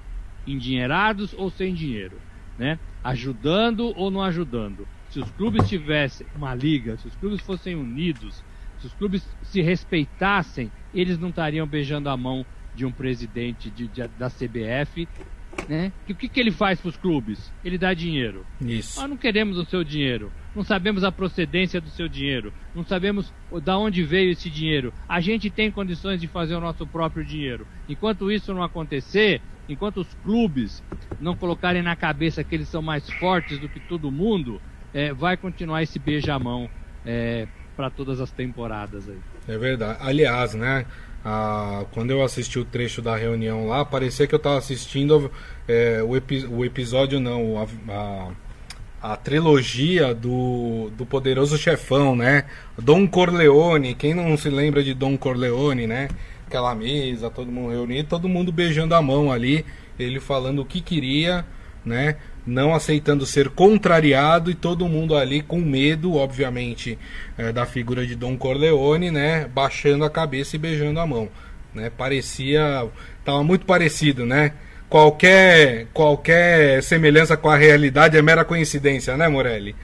endinheirados 0.46 1.32
ou 1.34 1.50
sem 1.50 1.74
dinheiro, 1.74 2.20
né? 2.58 2.78
Ajudando 3.02 3.92
ou 3.96 4.10
não 4.10 4.22
ajudando. 4.22 4.86
Se 5.08 5.18
os 5.18 5.30
clubes 5.30 5.68
tivessem 5.68 6.26
uma 6.34 6.54
liga, 6.54 6.96
se 6.96 7.06
os 7.06 7.16
clubes 7.16 7.40
fossem 7.40 7.74
unidos, 7.74 8.42
se 8.78 8.86
os 8.86 8.94
clubes 8.94 9.36
se 9.42 9.60
respeitassem, 9.60 10.70
eles 10.92 11.18
não 11.18 11.30
estariam 11.30 11.66
beijando 11.66 12.08
a 12.08 12.16
mão 12.16 12.44
de 12.74 12.84
um 12.84 12.92
presidente 12.92 13.70
de, 13.70 13.88
de, 13.88 14.08
da 14.08 14.28
CBF 14.30 15.08
né? 15.68 15.92
o 16.08 16.14
que, 16.14 16.28
que 16.28 16.40
ele 16.40 16.50
faz 16.50 16.80
para 16.80 16.88
os 16.88 16.96
clubes? 16.96 17.52
Ele 17.64 17.78
dá 17.78 17.94
dinheiro. 17.94 18.44
Isso. 18.60 19.00
Nós 19.00 19.08
não 19.08 19.16
queremos 19.16 19.58
o 19.58 19.64
seu 19.64 19.84
dinheiro. 19.84 20.32
Não 20.54 20.64
sabemos 20.64 21.04
a 21.04 21.12
procedência 21.12 21.80
do 21.80 21.88
seu 21.88 22.08
dinheiro. 22.08 22.52
Não 22.74 22.84
sabemos 22.84 23.32
da 23.62 23.78
onde 23.78 24.02
veio 24.02 24.32
esse 24.32 24.50
dinheiro. 24.50 24.92
A 25.08 25.20
gente 25.20 25.48
tem 25.48 25.70
condições 25.70 26.20
de 26.20 26.26
fazer 26.26 26.54
o 26.54 26.60
nosso 26.60 26.86
próprio 26.86 27.24
dinheiro. 27.24 27.66
Enquanto 27.88 28.30
isso 28.30 28.52
não 28.52 28.62
acontecer, 28.62 29.40
enquanto 29.68 29.98
os 29.98 30.12
clubes 30.24 30.82
não 31.20 31.36
colocarem 31.36 31.82
na 31.82 31.94
cabeça 31.94 32.42
que 32.42 32.54
eles 32.54 32.68
são 32.68 32.82
mais 32.82 33.08
fortes 33.10 33.58
do 33.58 33.68
que 33.68 33.78
todo 33.78 34.10
mundo, 34.10 34.60
é, 34.92 35.12
vai 35.12 35.36
continuar 35.36 35.82
esse 35.82 35.98
beijamão 35.98 36.68
é, 37.06 37.46
para 37.76 37.88
todas 37.88 38.20
as 38.20 38.30
temporadas 38.30 39.08
aí. 39.08 39.18
É 39.48 39.56
verdade. 39.56 39.98
Aliás, 40.02 40.54
né? 40.54 40.84
Ah, 41.24 41.84
quando 41.92 42.10
eu 42.10 42.22
assisti 42.22 42.58
o 42.58 42.64
trecho 42.64 43.02
da 43.02 43.14
reunião 43.14 43.66
lá, 43.66 43.84
parecia 43.84 44.26
que 44.26 44.34
eu 44.34 44.38
estava 44.38 44.56
assistindo 44.56 45.30
é, 45.68 46.02
o, 46.02 46.16
epi 46.16 46.46
o, 46.46 46.64
episódio, 46.64 47.20
não, 47.20 47.58
a, 47.58 47.66
a, 47.92 49.12
a, 49.12 49.16
trilogia 49.16 50.14
do, 50.14 50.90
do 50.96 51.04
Poderoso 51.04 51.58
Chefão, 51.58 52.16
né? 52.16 52.44
Dom 52.78 53.06
Corleone, 53.06 53.94
quem 53.94 54.14
não 54.14 54.34
se 54.36 54.48
lembra 54.48 54.82
de 54.82 54.94
Dom 54.94 55.18
Corleone, 55.18 55.86
né? 55.86 56.08
Aquela 56.46 56.74
mesa, 56.74 57.28
todo 57.30 57.52
mundo 57.52 57.70
reunido, 57.70 58.08
todo 58.08 58.28
mundo 58.28 58.50
beijando 58.50 58.94
a 58.94 59.02
mão 59.02 59.30
ali, 59.30 59.64
ele 59.98 60.20
falando 60.20 60.62
o 60.62 60.64
que 60.64 60.80
queria, 60.80 61.44
né? 61.84 62.16
Não 62.46 62.74
aceitando 62.74 63.26
ser 63.26 63.48
contrariado 63.50 64.50
e 64.50 64.54
todo 64.54 64.88
mundo 64.88 65.16
ali 65.16 65.42
com 65.42 65.60
medo, 65.60 66.14
obviamente, 66.14 66.98
é, 67.36 67.52
da 67.52 67.66
figura 67.66 68.06
de 68.06 68.14
Dom 68.14 68.36
Corleone, 68.36 69.10
né, 69.10 69.48
baixando 69.52 70.04
a 70.04 70.10
cabeça 70.10 70.56
e 70.56 70.58
beijando 70.58 71.00
a 71.00 71.06
mão, 71.06 71.28
né? 71.74 71.90
Parecia, 71.90 72.88
tava 73.24 73.42
muito 73.44 73.66
parecido, 73.66 74.26
né? 74.26 74.52
Qualquer 74.88 75.86
qualquer 75.92 76.82
semelhança 76.82 77.36
com 77.36 77.48
a 77.48 77.56
realidade 77.56 78.16
é 78.16 78.22
mera 78.22 78.44
coincidência, 78.44 79.16
né, 79.16 79.28
Morelli? 79.28 79.76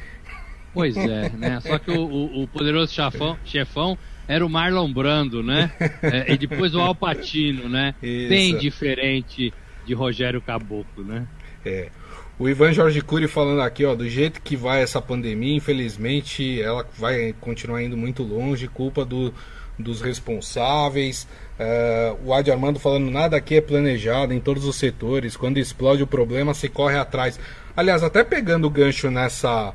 Pois 0.75 0.97
é, 0.97 1.31
né? 1.31 1.61
Só 1.61 1.79
que 1.79 1.91
o, 1.91 2.01
o, 2.01 2.43
o 2.43 2.49
poderoso 2.49 2.93
chefão, 2.93 3.39
chefão 3.45 3.97
era 4.29 4.45
o 4.45 4.49
Marlon 4.49 4.93
Brando, 4.93 5.43
né? 5.43 5.71
É, 6.03 6.33
e 6.33 6.37
depois 6.37 6.75
o 6.75 6.81
Alpatino, 6.81 7.69
né? 7.69 7.95
Isso. 8.03 8.29
Bem 8.29 8.59
diferente 8.59 9.55
de 9.87 9.95
Rogério 9.95 10.41
Caboclo, 10.41 11.05
né? 11.05 11.27
É. 11.65 11.89
O 12.39 12.47
Ivan 12.47 12.71
Jorge 12.71 13.01
Cury 13.01 13.27
falando 13.27 13.63
aqui, 13.63 13.83
ó, 13.87 13.95
do 13.95 14.07
jeito 14.07 14.43
que 14.43 14.57
vai 14.57 14.83
essa 14.83 15.01
pandemia, 15.01 15.57
infelizmente 15.57 16.61
ela 16.61 16.87
vai 16.99 17.35
continuar 17.41 17.83
indo 17.83 17.97
muito 17.97 18.23
longe, 18.23 18.69
culpa 18.69 19.07
do, 19.07 19.33
dos 19.79 20.03
responsáveis. 20.03 21.27
Uh, 21.59 22.27
o 22.27 22.35
Adi 22.35 22.51
Armando 22.51 22.79
falando, 22.79 23.11
nada 23.11 23.39
aqui 23.39 23.57
é 23.57 23.63
planejado 23.63 24.35
em 24.35 24.41
todos 24.41 24.67
os 24.67 24.77
setores, 24.77 25.35
quando 25.35 25.57
explode 25.57 26.03
o 26.03 26.07
problema 26.07 26.53
se 26.53 26.69
corre 26.69 26.99
atrás. 26.99 27.41
Aliás, 27.75 28.03
até 28.03 28.23
pegando 28.23 28.67
o 28.67 28.71
gancho 28.71 29.11
nessa, 29.11 29.73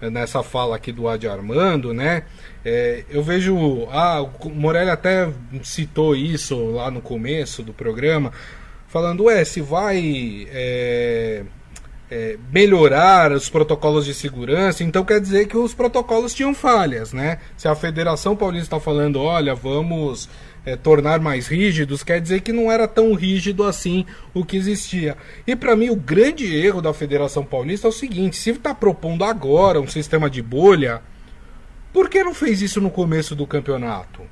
nessa 0.00 0.40
fala 0.44 0.76
aqui 0.76 0.92
do 0.92 1.08
Adi 1.08 1.26
Armando, 1.26 1.92
né? 1.92 2.22
É, 2.64 3.04
eu 3.10 3.24
vejo. 3.24 3.88
Ah, 3.90 4.22
o 4.22 4.50
Morelli 4.50 4.90
até 4.90 5.28
citou 5.64 6.14
isso 6.14 6.56
lá 6.70 6.92
no 6.92 7.00
começo 7.00 7.60
do 7.60 7.72
programa, 7.72 8.32
falando, 8.86 9.24
ué, 9.24 9.44
se 9.44 9.60
vai. 9.60 10.46
É, 10.52 11.42
é, 12.14 12.38
melhorar 12.52 13.32
os 13.32 13.48
protocolos 13.48 14.06
de 14.06 14.14
segurança, 14.14 14.84
então 14.84 15.04
quer 15.04 15.20
dizer 15.20 15.48
que 15.48 15.56
os 15.56 15.74
protocolos 15.74 16.32
tinham 16.32 16.54
falhas, 16.54 17.12
né? 17.12 17.38
Se 17.56 17.66
a 17.66 17.74
Federação 17.74 18.36
Paulista 18.36 18.76
está 18.76 18.78
falando, 18.78 19.20
olha, 19.20 19.52
vamos 19.52 20.28
é, 20.64 20.76
tornar 20.76 21.18
mais 21.18 21.48
rígidos, 21.48 22.04
quer 22.04 22.20
dizer 22.20 22.42
que 22.42 22.52
não 22.52 22.70
era 22.70 22.86
tão 22.86 23.14
rígido 23.14 23.64
assim 23.64 24.06
o 24.32 24.44
que 24.44 24.56
existia. 24.56 25.16
E 25.44 25.56
para 25.56 25.74
mim 25.74 25.90
o 25.90 25.96
grande 25.96 26.54
erro 26.54 26.80
da 26.80 26.94
Federação 26.94 27.44
Paulista 27.44 27.88
é 27.88 27.90
o 27.90 27.92
seguinte: 27.92 28.36
se 28.36 28.50
está 28.50 28.72
propondo 28.72 29.24
agora 29.24 29.80
um 29.80 29.88
sistema 29.88 30.30
de 30.30 30.40
bolha, 30.40 31.02
por 31.92 32.08
que 32.08 32.22
não 32.22 32.32
fez 32.32 32.62
isso 32.62 32.80
no 32.80 32.92
começo 32.92 33.34
do 33.34 33.44
campeonato? 33.44 34.22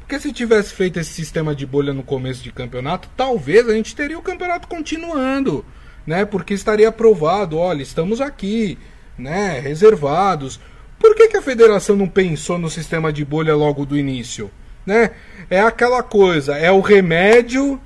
Porque 0.00 0.20
se 0.20 0.30
tivesse 0.30 0.74
feito 0.74 1.00
esse 1.00 1.14
sistema 1.14 1.54
de 1.54 1.64
bolha 1.64 1.94
no 1.94 2.02
começo 2.02 2.42
de 2.42 2.52
campeonato, 2.52 3.08
talvez 3.16 3.66
a 3.66 3.72
gente 3.72 3.96
teria 3.96 4.18
o 4.18 4.22
campeonato 4.22 4.68
continuando 4.68 5.64
né? 6.06 6.24
Porque 6.24 6.54
estaria 6.54 6.88
aprovado, 6.88 7.58
olha, 7.58 7.82
estamos 7.82 8.20
aqui, 8.20 8.78
né? 9.18 9.60
Reservados. 9.60 10.60
Por 10.98 11.14
que, 11.14 11.28
que 11.28 11.36
a 11.36 11.42
federação 11.42 11.96
não 11.96 12.08
pensou 12.08 12.58
no 12.58 12.68
sistema 12.68 13.12
de 13.12 13.24
bolha 13.24 13.54
logo 13.54 13.86
do 13.86 13.96
início? 13.96 14.50
Né? 14.84 15.10
É 15.48 15.60
aquela 15.60 16.02
coisa, 16.02 16.56
é 16.56 16.70
o 16.70 16.80
remédio 16.80 17.80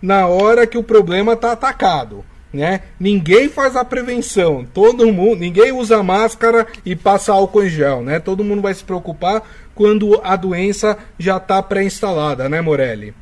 na 0.00 0.26
hora 0.26 0.66
que 0.66 0.78
o 0.78 0.82
problema 0.82 1.32
está 1.32 1.52
atacado. 1.52 2.24
Né? 2.52 2.80
Ninguém 2.98 3.48
faz 3.48 3.76
a 3.76 3.84
prevenção, 3.84 4.64
todo 4.64 5.12
mundo, 5.12 5.40
ninguém 5.40 5.70
usa 5.70 6.02
máscara 6.02 6.66
e 6.84 6.96
passa 6.96 7.32
álcool 7.32 7.64
em 7.64 7.68
gel, 7.68 8.02
né? 8.02 8.18
Todo 8.18 8.42
mundo 8.42 8.60
vai 8.60 8.74
se 8.74 8.82
preocupar 8.82 9.42
quando 9.72 10.20
a 10.24 10.34
doença 10.34 10.98
já 11.16 11.36
está 11.36 11.62
pré-instalada, 11.62 12.48
né, 12.48 12.60
Morelli? 12.60 13.14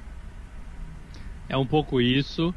É 1.47 1.59
um 1.59 1.67
pouco 1.67 2.01
isso 2.01 2.55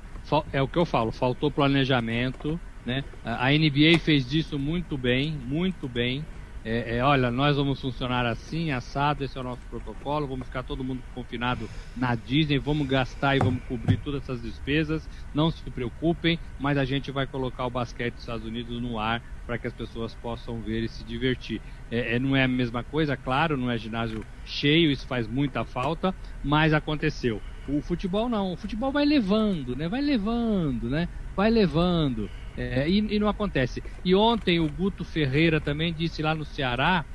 é 0.52 0.62
o 0.62 0.68
que 0.70 0.78
eu 0.80 0.86
falo, 0.86 1.12
faltou 1.12 1.52
planejamento, 1.52 2.62
né? 2.86 3.06
A 3.24 3.54
NBA 3.54 4.00
fez 4.00 4.26
disso 4.28 4.58
muito 4.60 4.98
bem, 4.98 5.38
muito 5.40 5.88
bem. 5.90 6.28
É, 6.64 6.98
é, 6.98 7.04
olha, 7.04 7.32
nós 7.32 7.56
vamos 7.58 7.82
funcionar 7.82 8.24
assim, 8.28 8.70
assado, 8.70 9.24
esse 9.24 9.36
é 9.36 9.42
o 9.42 9.44
nosso 9.44 9.66
protocolo, 9.68 10.28
vamos 10.28 10.46
ficar 10.46 10.64
todo 10.64 10.84
mundo 10.84 11.04
confinado 11.10 11.72
na 11.96 12.16
Disney, 12.16 12.60
vamos 12.60 12.86
gastar 12.88 13.36
e 13.36 13.40
vamos 13.40 13.64
cobrir 13.66 13.98
todas 13.98 14.22
essas 14.24 14.44
despesas, 14.44 15.08
não 15.34 15.50
se 15.50 15.70
preocupem, 15.72 16.40
mas 16.58 16.78
a 16.78 16.86
gente 16.86 17.12
vai 17.12 17.26
colocar 17.28 17.66
o 17.66 17.72
basquete 17.72 18.14
dos 18.14 18.22
Estados 18.22 18.46
Unidos 18.46 18.80
no 18.80 19.00
ar 19.00 19.24
para 19.44 19.58
que 19.58 19.66
as 19.66 19.74
pessoas 19.74 20.14
possam 20.16 20.62
ver 20.62 20.84
e 20.84 20.90
se 20.90 21.04
divertir. 21.04 21.64
É, 21.90 22.16
é, 22.16 22.20
não 22.20 22.36
é 22.36 22.44
a 22.44 22.48
mesma 22.48 22.84
coisa, 22.84 23.18
claro, 23.18 23.58
não 23.58 23.70
é 23.72 23.78
ginásio 23.78 24.28
cheio, 24.44 24.92
isso 24.92 25.08
faz 25.08 25.28
muita 25.28 25.66
falta, 25.66 26.16
mas 26.42 26.74
aconteceu. 26.74 27.44
O 27.68 27.82
futebol 27.82 28.28
não, 28.28 28.54
o 28.54 28.58
futebol 28.58 28.92
vai 28.92 29.06
levando, 29.06 29.76
né? 29.76 29.88
Vai 29.88 30.02
levando, 30.02 30.90
né? 30.90 31.08
Vai 31.36 31.50
levando. 31.50 32.30
É, 32.58 32.90
e, 32.90 32.98
e, 33.16 33.20
não 33.20 33.28
acontece. 33.28 33.82
E 34.04 34.14
ontem 34.14 34.60
o 34.60 34.68
Guto 34.68 35.06
Ferreira 35.06 35.62
também 35.62 35.94
disse 35.94 36.22
lá 36.22 36.36
no 36.36 36.44
Ceará 36.44 37.06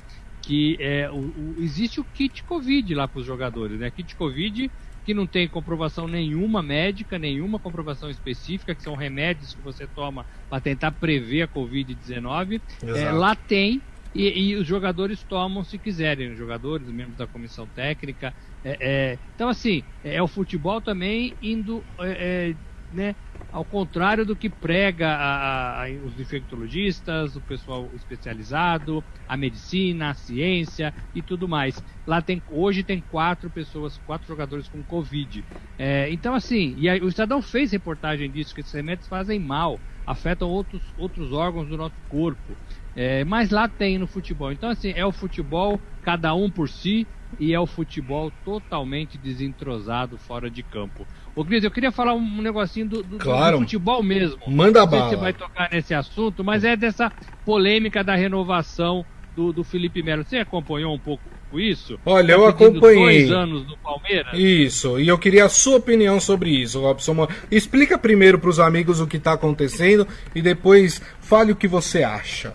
que 0.41 0.77
é, 0.79 1.09
o, 1.11 1.15
o, 1.15 1.55
existe 1.59 1.99
o 1.99 2.03
kit 2.03 2.43
Covid 2.43 2.95
lá 2.95 3.07
para 3.07 3.19
os 3.19 3.25
jogadores, 3.25 3.79
né? 3.79 3.91
Kit 3.91 4.15
Covid 4.15 4.71
que 5.07 5.13
não 5.13 5.25
tem 5.25 5.47
comprovação 5.47 6.05
nenhuma 6.05 6.61
médica, 6.61 7.17
nenhuma 7.17 7.57
comprovação 7.57 8.09
específica, 8.09 8.75
que 8.75 8.83
são 8.83 8.93
remédios 8.93 9.53
que 9.53 9.61
você 9.61 9.87
toma 9.87 10.25
para 10.49 10.59
tentar 10.59 10.91
prever 10.91 11.43
a 11.43 11.47
Covid-19. 11.47 12.59
É, 12.83 13.09
lá 13.09 13.33
tem, 13.33 13.81
e, 14.17 14.49
e, 14.51 14.55
os 14.55 14.65
jogadores 14.67 15.23
tomam 15.23 15.63
se 15.63 15.77
quiserem, 15.77 16.31
os 16.31 16.37
jogadores, 16.37 16.89
membros 16.89 17.17
da 17.17 17.27
comissão 17.27 17.69
técnica. 17.69 18.33
É, 18.63 19.13
é, 19.13 19.19
então, 19.35 19.47
assim, 19.47 19.85
é, 20.03 20.15
é, 20.15 20.23
o 20.23 20.27
futebol 20.27 20.81
também 20.81 21.37
indo 21.39 21.87
é, 21.99 22.49
é, 22.51 22.57
né, 22.89 23.15
ao 23.51 23.63
contrário 23.63 24.25
do 24.25 24.35
que 24.35 24.49
prega 24.49 25.07
a, 25.07 25.85
a, 25.85 25.89
os 26.03 26.19
infectologistas, 26.19 27.35
o 27.35 27.41
pessoal 27.43 27.95
especializado, 27.95 29.05
a 29.27 29.37
medicina, 29.37 30.09
a 30.09 30.13
ciência 30.15 30.93
e 31.13 31.21
tudo 31.21 31.47
mais. 31.47 31.83
Lá 32.05 32.19
tem, 32.21 32.41
hoje 32.47 32.83
tem 32.83 33.01
quatro 33.01 33.51
pessoas, 33.51 33.97
quatro 33.99 34.27
jogadores 34.27 34.67
com 34.67 34.83
Covid. 34.83 35.45
É, 35.77 36.11
então, 36.11 36.33
assim, 36.33 36.73
e 36.75 36.89
o 37.01 37.07
Estadão 37.07 37.39
fez 37.41 37.71
reportagem 37.71 38.31
disso, 38.31 38.53
que 38.53 38.61
esses 38.61 38.73
remédios 38.73 39.07
fazem 39.07 39.39
mal, 39.39 39.81
afetam 40.05 40.49
outros, 40.49 40.91
outros 40.95 41.31
órgãos 41.31 41.69
do 41.69 41.77
nosso 41.77 42.01
corpo. 42.07 42.57
É, 42.97 43.23
mas 43.23 43.51
lá 43.51 43.67
tem 43.67 43.99
no 43.99 44.07
futebol. 44.07 44.51
Então, 44.51 44.69
assim, 44.69 44.91
é 44.95 45.05
o 45.05 45.11
futebol, 45.11 45.79
cada 46.01 46.33
um 46.33 46.49
por 46.49 46.67
si, 46.67 47.05
e 47.39 47.53
é 47.53 47.59
o 47.59 47.67
futebol 47.67 48.31
totalmente 48.43 49.19
desentrosado 49.19 50.17
fora 50.17 50.49
de 50.49 50.63
campo. 50.63 51.05
Ô, 51.35 51.45
Cris, 51.45 51.63
eu 51.63 51.69
queria 51.69 51.91
falar 51.91 52.15
um 52.15 52.41
negocinho 52.41 52.87
do, 52.87 53.03
do, 53.03 53.17
claro. 53.19 53.57
do 53.57 53.63
futebol 53.63 54.01
mesmo. 54.01 54.39
Manda 54.47 54.79
Não 54.79 54.89
sei 54.89 54.99
bala. 54.99 55.09
se 55.09 55.15
você 55.15 55.21
vai 55.21 55.33
tocar 55.33 55.69
nesse 55.71 55.93
assunto, 55.93 56.43
mas 56.43 56.63
é 56.63 56.75
dessa 56.75 57.11
polêmica 57.45 58.03
da 58.03 58.15
renovação 58.15 59.05
do, 59.35 59.53
do 59.53 59.63
Felipe 59.63 60.01
Melo. 60.01 60.23
Você 60.23 60.37
acompanhou 60.37 60.95
um 60.95 60.99
pouco 60.99 61.21
isso? 61.53 61.99
Olha, 62.03 62.33
eu 62.33 62.47
acompanhei. 62.47 63.27
Dois 63.27 63.31
anos 63.31 63.67
no 63.67 63.77
Palmeiras. 63.77 64.33
Isso, 64.33 64.99
e 64.99 65.07
eu 65.07 65.19
queria 65.19 65.45
a 65.45 65.49
sua 65.49 65.77
opinião 65.77 66.19
sobre 66.19 66.49
isso, 66.49 66.81
Robson. 66.81 67.27
Explica 67.51 67.97
primeiro 67.97 68.39
para 68.39 68.49
os 68.49 68.59
amigos 68.59 68.99
o 68.99 69.05
que 69.05 69.17
está 69.17 69.33
acontecendo 69.33 70.07
e 70.33 70.41
depois 70.41 70.99
fale 71.19 71.51
o 71.51 71.55
que 71.55 71.67
você 71.67 72.03
acha. 72.03 72.53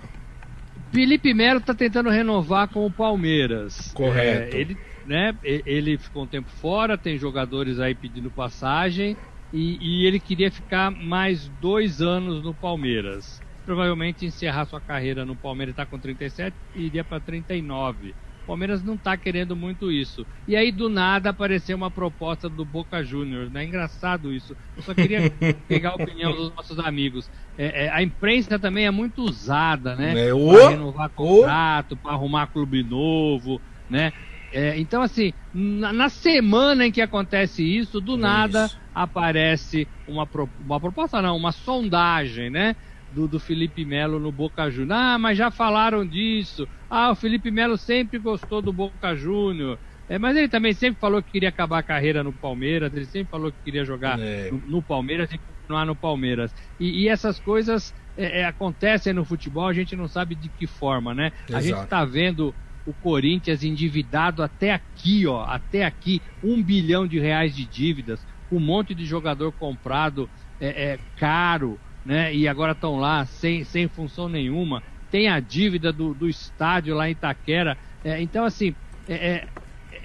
Felipe 0.92 1.32
Melo 1.32 1.58
está 1.58 1.74
tentando 1.74 2.10
renovar 2.10 2.68
com 2.68 2.84
o 2.84 2.90
Palmeiras. 2.90 3.92
Correto. 3.94 4.56
É, 4.56 4.60
ele 4.60 4.76
né? 5.06 5.36
Ele 5.42 5.98
ficou 5.98 6.24
um 6.24 6.26
tempo 6.26 6.48
fora, 6.48 6.96
tem 6.96 7.18
jogadores 7.18 7.80
aí 7.80 7.94
pedindo 7.94 8.30
passagem 8.30 9.16
e, 9.52 9.78
e 9.80 10.06
ele 10.06 10.20
queria 10.20 10.50
ficar 10.50 10.90
mais 10.90 11.48
dois 11.60 12.00
anos 12.00 12.42
no 12.42 12.54
Palmeiras. 12.54 13.40
Provavelmente 13.64 14.26
encerrar 14.26 14.66
sua 14.66 14.80
carreira 14.80 15.24
no 15.24 15.36
Palmeiras, 15.36 15.72
está 15.72 15.86
com 15.86 15.98
37 15.98 16.54
e 16.74 16.86
iria 16.86 17.04
para 17.04 17.20
39. 17.20 18.14
O 18.42 18.46
Palmeiras 18.46 18.82
não 18.82 18.94
está 18.94 19.16
querendo 19.16 19.54
muito 19.54 19.90
isso. 19.90 20.26
E 20.48 20.56
aí, 20.56 20.72
do 20.72 20.88
nada, 20.88 21.30
apareceu 21.30 21.76
uma 21.76 21.90
proposta 21.90 22.48
do 22.50 22.64
Boca 22.64 23.02
Juniors. 23.02 23.50
Né? 23.52 23.64
Engraçado 23.64 24.32
isso. 24.32 24.56
Eu 24.76 24.82
só 24.82 24.92
queria 24.94 25.30
pegar 25.68 25.90
a 25.90 25.94
opinião 25.94 26.32
dos 26.32 26.54
nossos 26.54 26.78
amigos. 26.80 27.30
É, 27.56 27.86
é, 27.86 27.90
a 27.90 28.02
imprensa 28.02 28.58
também 28.58 28.84
é 28.84 28.90
muito 28.90 29.22
usada, 29.22 29.94
né? 29.94 30.28
É, 30.28 30.30
para 30.32 30.70
renovar 30.70 31.10
contrato, 31.10 31.96
para 31.96 32.12
arrumar 32.12 32.48
clube 32.48 32.82
novo, 32.82 33.62
né? 33.88 34.12
É, 34.52 34.78
então, 34.78 35.00
assim, 35.00 35.32
na, 35.52 35.92
na, 35.92 36.08
semana 36.10 36.86
em 36.86 36.92
que 36.92 37.00
acontece 37.00 37.62
isso, 37.62 38.02
do 38.02 38.18
nada 38.18 38.66
isso. 38.66 38.78
aparece 38.92 39.88
uma, 40.06 40.28
uma 40.60 40.78
proposta, 40.78 41.22
não, 41.22 41.36
uma 41.36 41.52
sondagem, 41.52 42.50
né? 42.50 42.76
Do, 43.14 43.28
do 43.28 43.38
Felipe 43.38 43.84
Melo 43.84 44.18
no 44.18 44.32
Boca 44.32 44.70
Juniors. 44.70 44.98
Ah, 44.98 45.18
mas 45.18 45.36
já 45.36 45.50
falaram 45.50 46.06
disso. 46.06 46.66
Ah, 46.88 47.10
o 47.10 47.14
Felipe 47.14 47.50
Melo 47.50 47.76
sempre 47.76 48.18
gostou 48.18 48.62
do 48.62 48.72
Boca 48.72 49.14
Júnior. 49.14 49.78
É, 50.08 50.18
mas 50.18 50.36
ele 50.36 50.48
também 50.48 50.72
sempre 50.72 51.00
falou 51.00 51.22
que 51.22 51.30
queria 51.30 51.48
acabar 51.48 51.78
a 51.78 51.82
carreira 51.82 52.22
no 52.22 52.32
Palmeiras, 52.32 52.92
ele 52.94 53.06
sempre 53.06 53.30
falou 53.30 53.50
que 53.50 53.58
queria 53.64 53.84
jogar 53.84 54.18
é. 54.18 54.50
no, 54.50 54.58
no, 54.66 54.82
Palmeiras 54.82 55.32
e 55.32 55.38
continuar 55.38 55.86
no 55.86 55.96
Palmeiras. 55.96 56.54
E, 56.78 57.04
e 57.04 57.08
essas 57.08 57.38
coisas 57.38 57.94
é, 58.16 58.40
é 58.40 58.44
acontecem 58.44 59.12
no 59.12 59.24
futebol, 59.24 59.66
a 59.66 59.72
gente 59.72 59.96
não 59.96 60.08
sabe 60.08 60.34
de 60.34 60.48
que 60.48 60.66
forma, 60.66 61.14
né? 61.14 61.32
Exato. 61.48 61.56
A 61.56 61.60
gente 61.60 61.82
está 61.82 62.04
vendo 62.04 62.54
o 62.86 62.92
Corinthians 62.92 63.62
endividado 63.62 64.42
até 64.42 64.72
aqui, 64.72 65.26
ó, 65.26 65.44
até 65.44 65.84
aqui, 65.84 66.20
um 66.42 66.62
bilhão 66.62 67.06
de 67.06 67.18
reais 67.18 67.54
de 67.54 67.64
dívidas, 67.64 68.26
um 68.50 68.60
monte 68.60 68.94
de 68.94 69.06
jogador 69.06 69.52
comprado 69.52 70.28
é, 70.60 70.92
é 70.92 70.98
caro, 71.16 71.78
né? 72.04 72.34
E 72.34 72.48
agora 72.48 72.72
estão 72.72 72.96
lá 72.96 73.24
sem, 73.24 73.64
sem 73.64 73.88
função 73.88 74.28
nenhuma. 74.28 74.82
Tem 75.10 75.28
a 75.28 75.40
dívida 75.40 75.92
do, 75.92 76.14
do 76.14 76.28
estádio 76.28 76.94
lá 76.94 77.08
em 77.08 77.12
Itaquera. 77.12 77.76
É, 78.02 78.20
então, 78.20 78.44
assim, 78.44 78.74
é, 79.08 79.14
é 79.14 79.48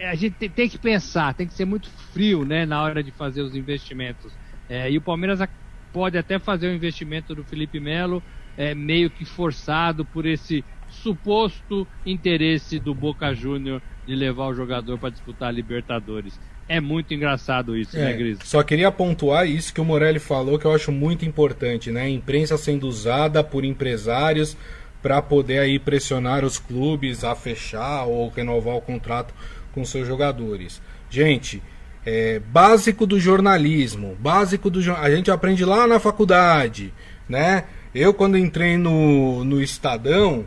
a 0.05 0.15
gente 0.15 0.35
tem, 0.35 0.49
tem, 0.49 0.69
que 0.69 0.77
pensar, 0.77 1.33
tem 1.33 1.47
que 1.47 1.53
ser 1.53 1.65
muito 1.65 1.89
frio, 1.89 2.45
né, 2.45 2.65
na 2.65 2.81
hora 2.81 3.01
de 3.03 3.11
fazer 3.11 3.41
os 3.41 3.55
investimentos. 3.55 4.37
É, 4.69 4.91
e 4.91 4.97
o 4.97 5.01
Palmeiras 5.01 5.39
pode 5.91 6.17
até 6.17 6.37
fazer 6.37 6.67
o 6.67 6.75
investimento 6.75 7.33
do 7.33 7.43
Felipe 7.43 7.79
Melo, 7.79 8.21
é, 8.55 8.75
meio 8.75 9.09
que 9.09 9.25
forçado 9.25 10.05
por 10.05 10.25
esse 10.25 10.63
suposto 10.87 11.87
interesse 12.05 12.79
do 12.79 12.93
Boca 12.93 13.33
Júnior 13.33 13.81
de 14.05 14.15
levar 14.15 14.47
o 14.47 14.53
jogador 14.53 14.97
para 14.97 15.09
disputar 15.09 15.49
a 15.49 15.51
Libertadores. 15.51 16.39
É 16.69 16.81
muito 16.81 17.13
engraçado 17.13 17.77
isso, 17.77 17.95
né, 17.95 18.03
é, 18.03 18.05
né, 18.07 18.13
Gris? 18.13 18.39
Só 18.43 18.61
queria 18.61 18.91
pontuar 18.91 19.47
isso 19.47 19.73
que 19.73 19.79
o 19.79 19.85
Morelli 19.85 20.19
falou, 20.19 20.59
que 20.59 20.65
eu 20.65 20.73
acho 20.73 20.91
muito 20.91 21.25
importante, 21.25 21.91
né? 21.91 22.01
A 22.01 22.09
imprensa 22.09 22.57
sendo 22.57 22.87
usada 22.87 23.43
por 23.43 23.63
empresários 23.63 24.57
para 25.01 25.21
poder 25.21 25.59
aí 25.59 25.79
pressionar 25.79 26.43
os 26.43 26.59
clubes 26.59 27.23
a 27.23 27.35
fechar 27.35 28.05
ou 28.05 28.29
renovar 28.29 28.75
o 28.75 28.81
contrato 28.81 29.33
com 29.71 29.85
seus 29.85 30.07
jogadores. 30.07 30.81
Gente, 31.09 31.61
é, 32.05 32.39
básico 32.39 33.05
do 33.05 33.19
jornalismo, 33.19 34.17
básico 34.19 34.69
do 34.69 34.79
a 34.93 35.09
gente 35.09 35.31
aprende 35.31 35.63
lá 35.63 35.87
na 35.87 35.99
faculdade, 35.99 36.93
né? 37.29 37.65
Eu 37.93 38.13
quando 38.13 38.37
entrei 38.37 38.77
no, 38.77 39.43
no 39.43 39.61
Estadão, 39.61 40.45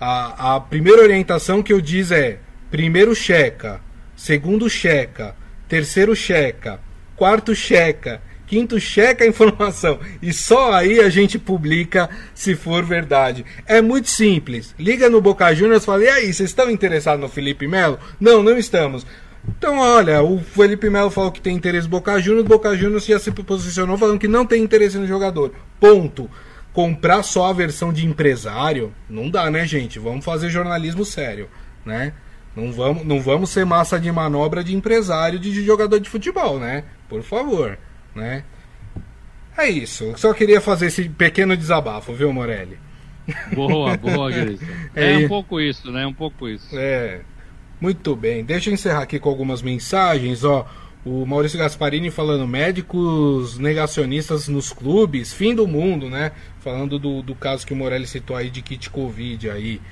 a, 0.00 0.56
a 0.56 0.60
primeira 0.60 1.02
orientação 1.02 1.62
que 1.62 1.72
eu 1.72 1.80
diz 1.80 2.10
é: 2.10 2.38
primeiro 2.70 3.14
checa, 3.14 3.80
segundo 4.24 4.70
checa, 4.70 5.36
terceiro 5.68 6.16
checa, 6.16 6.80
quarto 7.14 7.54
checa, 7.54 8.22
quinto 8.46 8.80
checa 8.80 9.22
a 9.22 9.26
informação 9.26 10.00
e 10.22 10.32
só 10.32 10.72
aí 10.72 10.98
a 11.00 11.10
gente 11.10 11.38
publica 11.38 12.08
se 12.34 12.54
for 12.54 12.82
verdade. 12.82 13.44
É 13.66 13.82
muito 13.82 14.08
simples. 14.08 14.74
Liga 14.78 15.10
no 15.10 15.20
Boca 15.20 15.54
Juniors 15.54 15.82
e 15.82 15.86
fala: 15.86 16.04
"E 16.04 16.08
aí, 16.08 16.32
vocês 16.32 16.48
estão 16.48 16.70
interessados 16.70 17.20
no 17.20 17.28
Felipe 17.28 17.68
Melo?" 17.68 17.98
Não, 18.18 18.42
não 18.42 18.56
estamos. 18.56 19.06
Então, 19.46 19.78
olha, 19.78 20.22
o 20.22 20.40
Felipe 20.40 20.88
Melo 20.88 21.10
falou 21.10 21.30
que 21.30 21.42
tem 21.42 21.54
interesse 21.54 21.84
no 21.84 21.90
Boca 21.90 22.18
Juniors, 22.18 22.48
Boca 22.48 22.74
Juniors 22.74 23.04
já 23.04 23.18
se 23.18 23.30
posicionou 23.30 23.98
falando 23.98 24.18
que 24.18 24.26
não 24.26 24.46
tem 24.46 24.62
interesse 24.62 24.96
no 24.96 25.06
jogador. 25.06 25.52
Ponto 25.78 26.30
comprar 26.72 27.22
só 27.22 27.50
a 27.50 27.52
versão 27.52 27.92
de 27.92 28.06
empresário, 28.06 28.90
não 29.06 29.28
dá, 29.28 29.50
né, 29.50 29.66
gente? 29.66 29.98
Vamos 29.98 30.24
fazer 30.24 30.48
jornalismo 30.48 31.04
sério, 31.04 31.46
né? 31.84 32.14
Não 32.56 32.72
vamos, 32.72 33.04
não 33.04 33.20
vamos 33.20 33.50
ser 33.50 33.66
massa 33.66 33.98
de 33.98 34.10
manobra 34.12 34.62
de 34.62 34.74
empresário 34.74 35.38
de 35.38 35.64
jogador 35.64 35.98
de 35.98 36.08
futebol, 36.08 36.58
né? 36.58 36.84
Por 37.08 37.22
favor, 37.22 37.78
né? 38.14 38.44
É 39.56 39.68
isso. 39.68 40.04
Eu 40.04 40.18
só 40.18 40.32
queria 40.32 40.60
fazer 40.60 40.86
esse 40.86 41.08
pequeno 41.08 41.56
desabafo, 41.56 42.12
viu, 42.12 42.32
Morelli? 42.32 42.78
Boa, 43.54 43.96
boa, 43.98 44.30
Grisson. 44.30 44.64
É, 44.94 45.14
é 45.14 45.18
um 45.18 45.28
pouco 45.28 45.60
isso, 45.60 45.90
né? 45.90 46.06
Um 46.06 46.12
pouco 46.12 46.48
isso. 46.48 46.76
É. 46.76 47.20
Muito 47.80 48.14
bem. 48.14 48.44
Deixa 48.44 48.70
eu 48.70 48.74
encerrar 48.74 49.02
aqui 49.02 49.18
com 49.18 49.28
algumas 49.28 49.62
mensagens, 49.62 50.44
ó. 50.44 50.66
O 51.04 51.26
Maurício 51.26 51.58
Gasparini 51.58 52.10
falando 52.10 52.48
médicos 52.48 53.58
negacionistas 53.58 54.48
nos 54.48 54.72
clubes, 54.72 55.34
fim 55.34 55.54
do 55.54 55.68
mundo, 55.68 56.08
né? 56.08 56.32
Falando 56.60 56.98
do, 56.98 57.20
do 57.20 57.34
caso 57.34 57.66
que 57.66 57.74
o 57.74 57.76
Morelli 57.76 58.06
citou 58.06 58.34
aí 58.34 58.48
de 58.48 58.62
kit 58.62 58.88
Covid 58.88 59.50
aí. 59.50 59.82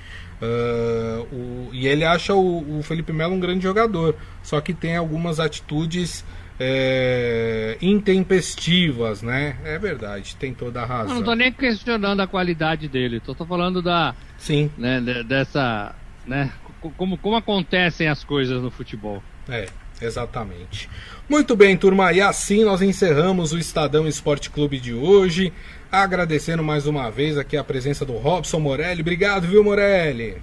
Uh, 0.43 1.23
o, 1.33 1.71
e 1.73 1.87
ele 1.87 2.05
acha 2.05 2.35
o, 2.35 2.79
o, 2.79 2.83
Felipe 2.83 3.13
Melo 3.13 3.33
um 3.33 3.39
grande 3.39 3.63
jogador, 3.63 4.17
só 4.43 4.61
que 4.61 4.75
tem 4.75 4.97
algumas 4.97 5.39
atitudes 5.39 6.25
é, 6.59 7.79
intempestivas, 7.81 9.23
né? 9.23 9.57
É 9.65 9.79
verdade, 9.79 10.35
tem 10.35 10.53
toda 10.53 10.83
a 10.83 10.85
razão. 10.85 11.11
Eu 11.11 11.15
não 11.21 11.23
tô 11.23 11.35
nem 11.35 11.53
questionando 11.53 12.19
a 12.19 12.27
qualidade 12.27 12.89
dele, 12.89 13.21
tô, 13.21 13.37
tô 13.37 13.47
falando 13.47 13.81
da. 13.81 14.17
Sim. 14.37 14.69
Né, 14.77 15.01
dessa. 15.25 15.95
Né, 16.27 16.51
como, 16.97 17.17
como 17.17 17.37
acontecem 17.37 18.09
as 18.09 18.25
coisas 18.25 18.61
no 18.61 18.71
futebol. 18.71 19.23
É. 19.49 19.67
Exatamente. 20.01 20.91
Muito 21.29 21.55
bem, 21.55 21.77
turma, 21.77 22.13
e 22.13 22.21
assim 22.21 22.65
nós 22.65 22.83
encerramos 22.83 23.53
o 23.53 23.59
Estadão 23.59 24.09
Esporte 24.09 24.51
Clube 24.51 24.81
de 24.81 24.93
hoje. 24.93 25.53
Agradecendo 25.93 26.65
mais 26.65 26.87
uma 26.87 27.11
vez 27.11 27.37
aqui 27.37 27.55
a 27.55 27.63
presença 27.63 28.03
do 28.03 28.15
Robson 28.15 28.59
Morelli. 28.59 29.03
Obrigado, 29.03 29.47
viu, 29.47 29.63
Morelli? 29.63 30.41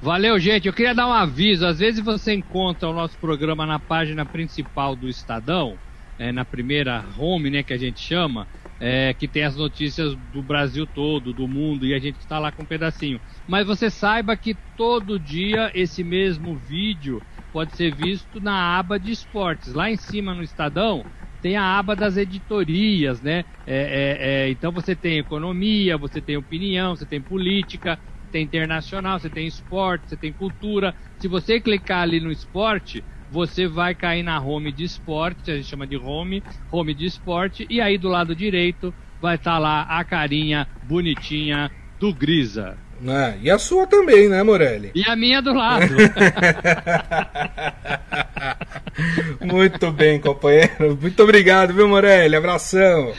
Valeu, 0.00 0.38
gente. 0.38 0.66
Eu 0.66 0.72
queria 0.72 0.94
dar 0.94 1.06
um 1.06 1.12
aviso. 1.12 1.66
Às 1.66 1.78
vezes 1.78 2.02
você 2.02 2.32
encontra 2.32 2.88
o 2.88 2.94
nosso 2.94 3.18
programa 3.18 3.66
na 3.66 3.78
página 3.78 4.24
principal 4.24 4.96
do 4.96 5.10
Estadão, 5.10 5.76
é, 6.18 6.32
na 6.32 6.42
primeira 6.42 7.04
home, 7.18 7.50
né, 7.50 7.62
que 7.62 7.74
a 7.74 7.76
gente 7.76 8.00
chama. 8.00 8.46
é, 8.84 9.14
que 9.14 9.28
tem 9.28 9.44
as 9.44 9.54
notícias 9.54 10.16
do 10.32 10.42
Brasil 10.42 10.84
todo, 10.84 11.32
do 11.32 11.46
mundo, 11.46 11.86
e 11.86 11.94
a 11.94 12.00
gente 12.00 12.18
está 12.18 12.40
lá 12.40 12.50
com 12.50 12.64
um 12.64 12.66
pedacinho. 12.66 13.20
Mas 13.46 13.64
você 13.64 13.88
saiba 13.88 14.36
que 14.36 14.56
todo 14.76 15.20
dia 15.20 15.70
esse 15.72 16.02
mesmo 16.02 16.56
vídeo 16.56 17.22
pode 17.52 17.76
ser 17.76 17.94
visto 17.94 18.40
na 18.40 18.76
aba 18.76 18.98
de 18.98 19.12
esportes. 19.12 19.72
Lá 19.72 19.88
em 19.88 19.96
cima 19.96 20.34
no 20.34 20.42
Estadão 20.42 21.04
tem 21.42 21.56
a 21.56 21.76
aba 21.78 21.96
das 21.96 22.16
editorias, 22.16 23.20
né? 23.20 23.44
É, 23.66 24.46
é, 24.46 24.46
é, 24.46 24.50
então 24.50 24.72
você 24.72 24.94
tem 24.96 25.18
economia, 25.18 25.98
você 25.98 26.22
tem 26.22 26.36
opinião, 26.36 26.94
você 26.96 27.04
tem 27.04 27.20
política, 27.20 27.98
tem 28.30 28.44
internacional, 28.44 29.18
você 29.18 29.28
tem 29.28 29.46
esporte, 29.46 30.08
você 30.08 30.16
tem 30.16 30.32
cultura. 30.32 30.94
Se 31.18 31.26
você 31.28 31.60
clicar 31.60 32.02
ali 32.02 32.20
no 32.20 32.30
esporte, 32.30 33.04
você 33.28 33.66
vai 33.66 33.94
cair 33.94 34.22
na 34.22 34.40
home 34.40 34.72
de 34.72 34.84
esporte, 34.84 35.50
a 35.50 35.56
gente 35.56 35.68
chama 35.68 35.86
de 35.86 35.96
home, 35.96 36.44
home 36.70 36.94
de 36.94 37.06
esporte, 37.06 37.66
e 37.68 37.80
aí 37.80 37.98
do 37.98 38.08
lado 38.08 38.36
direito 38.36 38.94
vai 39.18 39.34
estar 39.36 39.52
tá 39.54 39.58
lá 39.58 39.82
a 39.82 40.04
carinha 40.04 40.68
bonitinha 40.80 41.72
do 41.98 42.14
Grisa. 42.14 42.78
É, 43.04 43.36
e 43.42 43.50
a 43.50 43.58
sua 43.58 43.86
também, 43.86 44.28
né, 44.28 44.42
Morelli? 44.42 44.92
E 44.94 45.04
a 45.04 45.16
minha 45.16 45.40
do 45.40 45.52
lado. 45.52 45.92
Muito 49.40 49.90
bem, 49.90 50.20
companheiro. 50.20 50.96
Muito 51.00 51.22
obrigado, 51.22 51.74
viu, 51.74 51.88
Morelli? 51.88 52.36
Abração. 52.36 53.12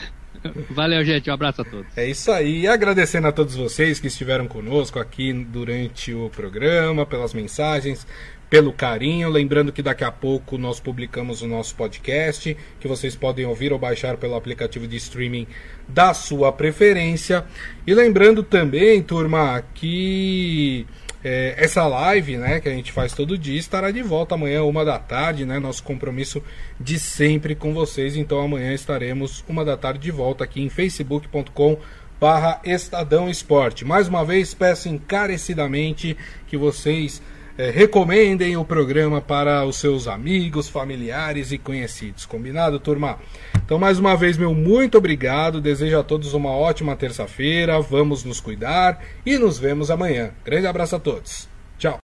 Valeu, 0.70 1.04
gente. 1.04 1.30
Um 1.30 1.34
abraço 1.34 1.62
a 1.62 1.64
todos. 1.64 1.86
É 1.96 2.06
isso 2.06 2.30
aí. 2.30 2.62
E 2.62 2.68
agradecendo 2.68 3.28
a 3.28 3.32
todos 3.32 3.56
vocês 3.56 3.98
que 3.98 4.08
estiveram 4.08 4.46
conosco 4.46 4.98
aqui 4.98 5.32
durante 5.32 6.12
o 6.12 6.28
programa, 6.30 7.06
pelas 7.06 7.32
mensagens, 7.32 8.06
pelo 8.48 8.72
carinho. 8.72 9.28
Lembrando 9.28 9.72
que 9.72 9.82
daqui 9.82 10.04
a 10.04 10.12
pouco 10.12 10.56
nós 10.58 10.80
publicamos 10.80 11.42
o 11.42 11.46
nosso 11.46 11.74
podcast, 11.74 12.56
que 12.78 12.88
vocês 12.88 13.16
podem 13.16 13.44
ouvir 13.44 13.72
ou 13.72 13.78
baixar 13.78 14.16
pelo 14.16 14.34
aplicativo 14.34 14.86
de 14.86 14.96
streaming 14.96 15.46
da 15.88 16.14
sua 16.14 16.52
preferência. 16.52 17.44
E 17.86 17.94
lembrando 17.94 18.42
também, 18.42 19.02
turma, 19.02 19.62
que 19.74 20.86
é, 21.24 21.54
essa 21.56 21.86
live, 21.86 22.36
né, 22.36 22.60
que 22.60 22.68
a 22.68 22.72
gente 22.72 22.92
faz 22.92 23.14
todo 23.14 23.38
dia, 23.38 23.58
estará 23.58 23.90
de 23.90 24.02
volta 24.02 24.34
amanhã, 24.34 24.62
uma 24.62 24.84
da 24.84 24.98
tarde, 24.98 25.46
né? 25.46 25.58
Nosso 25.58 25.82
compromisso 25.82 26.42
de 26.78 26.98
sempre 26.98 27.54
com 27.54 27.72
vocês. 27.72 28.14
Então 28.14 28.40
amanhã 28.40 28.74
estaremos 28.74 29.42
uma 29.48 29.64
da 29.64 29.76
tarde 29.76 30.00
de 30.00 30.10
volta 30.10 30.44
aqui 30.44 30.60
em 30.60 30.68
facebook.com 30.68 31.78
barra 32.20 32.60
Estadão 32.62 33.28
Esporte. 33.28 33.84
Mais 33.84 34.06
uma 34.06 34.24
vez 34.24 34.52
peço 34.52 34.88
encarecidamente 34.88 36.16
que 36.46 36.56
vocês 36.56 37.22
é, 37.56 37.70
recomendem 37.70 38.56
o 38.56 38.64
programa 38.64 39.20
para 39.20 39.64
os 39.64 39.76
seus 39.76 40.08
amigos, 40.08 40.68
familiares 40.68 41.52
e 41.52 41.58
conhecidos. 41.58 42.26
Combinado, 42.26 42.80
turma? 42.80 43.18
Então, 43.64 43.78
mais 43.78 43.98
uma 43.98 44.16
vez, 44.16 44.36
meu 44.36 44.54
muito 44.54 44.98
obrigado. 44.98 45.60
Desejo 45.60 45.98
a 45.98 46.02
todos 46.02 46.34
uma 46.34 46.50
ótima 46.50 46.96
terça-feira. 46.96 47.80
Vamos 47.80 48.24
nos 48.24 48.40
cuidar 48.40 49.02
e 49.24 49.38
nos 49.38 49.58
vemos 49.58 49.90
amanhã. 49.90 50.30
Grande 50.44 50.66
abraço 50.66 50.96
a 50.96 51.00
todos. 51.00 51.48
Tchau. 51.78 51.98